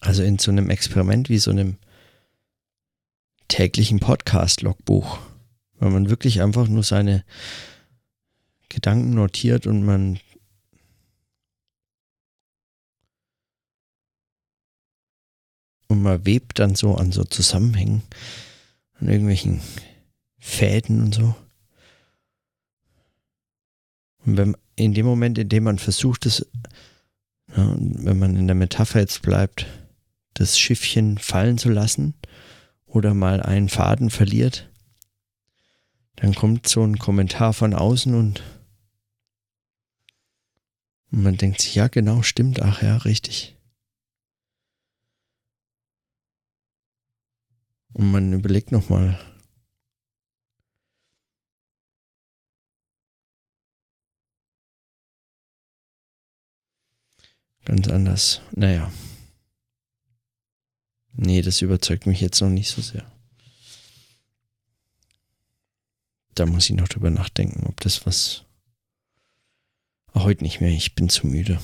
also 0.00 0.22
in 0.22 0.38
so 0.38 0.50
einem 0.50 0.70
Experiment 0.70 1.28
wie 1.28 1.38
so 1.38 1.50
einem 1.50 1.76
täglichen 3.48 4.00
Podcast-Logbuch, 4.00 5.18
weil 5.78 5.90
man 5.90 6.08
wirklich 6.08 6.40
einfach 6.40 6.68
nur 6.68 6.82
seine 6.82 7.24
Gedanken 8.68 9.14
notiert 9.14 9.66
und 9.66 9.84
man 9.84 10.20
und 15.88 16.02
man 16.02 16.24
webt 16.24 16.60
dann 16.60 16.76
so 16.76 16.94
an 16.94 17.10
so 17.10 17.24
Zusammenhängen, 17.24 18.02
an 19.00 19.08
irgendwelchen 19.08 19.60
Fäden 20.38 21.02
und 21.02 21.14
so. 21.14 21.34
Und 24.24 24.36
wenn, 24.36 24.56
in 24.76 24.94
dem 24.94 25.06
Moment, 25.06 25.36
in 25.38 25.48
dem 25.48 25.64
man 25.64 25.78
versucht, 25.78 26.26
es, 26.26 26.46
ja, 27.56 27.74
wenn 27.76 28.18
man 28.18 28.36
in 28.36 28.46
der 28.46 28.54
Metapher 28.54 29.00
jetzt 29.00 29.22
bleibt, 29.22 29.66
das 30.40 30.58
Schiffchen 30.58 31.18
fallen 31.18 31.58
zu 31.58 31.68
lassen 31.68 32.14
oder 32.86 33.12
mal 33.12 33.42
einen 33.42 33.68
Faden 33.68 34.08
verliert, 34.08 34.70
dann 36.16 36.34
kommt 36.34 36.66
so 36.66 36.82
ein 36.82 36.98
Kommentar 36.98 37.52
von 37.52 37.74
außen 37.74 38.14
und, 38.14 38.42
man 41.10 41.36
denkt 41.36 41.60
sich, 41.60 41.74
ja 41.74 41.88
genau, 41.88 42.22
stimmt, 42.22 42.62
ach 42.62 42.80
ja, 42.80 42.96
richtig. 42.96 43.54
Und 47.92 48.10
man 48.10 48.32
überlegt 48.32 48.72
nochmal, 48.72 49.18
ganz 57.66 57.88
anders. 57.88 58.40
Naja. 58.52 58.90
Nee, 61.12 61.42
das 61.42 61.60
überzeugt 61.62 62.06
mich 62.06 62.20
jetzt 62.20 62.40
noch 62.40 62.48
nicht 62.48 62.70
so 62.70 62.80
sehr. 62.80 63.10
Da 66.34 66.46
muss 66.46 66.70
ich 66.70 66.76
noch 66.76 66.88
drüber 66.88 67.10
nachdenken, 67.10 67.66
ob 67.66 67.80
das 67.80 68.06
was. 68.06 68.44
Heute 70.14 70.42
nicht 70.42 70.60
mehr, 70.60 70.70
ich 70.70 70.94
bin 70.94 71.08
zu 71.08 71.26
müde. 71.26 71.60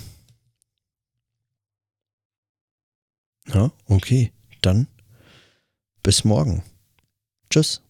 Ja, 3.48 3.72
okay. 3.86 4.32
Dann 4.60 4.88
bis 6.02 6.24
morgen. 6.24 6.62
Tschüss. 7.50 7.82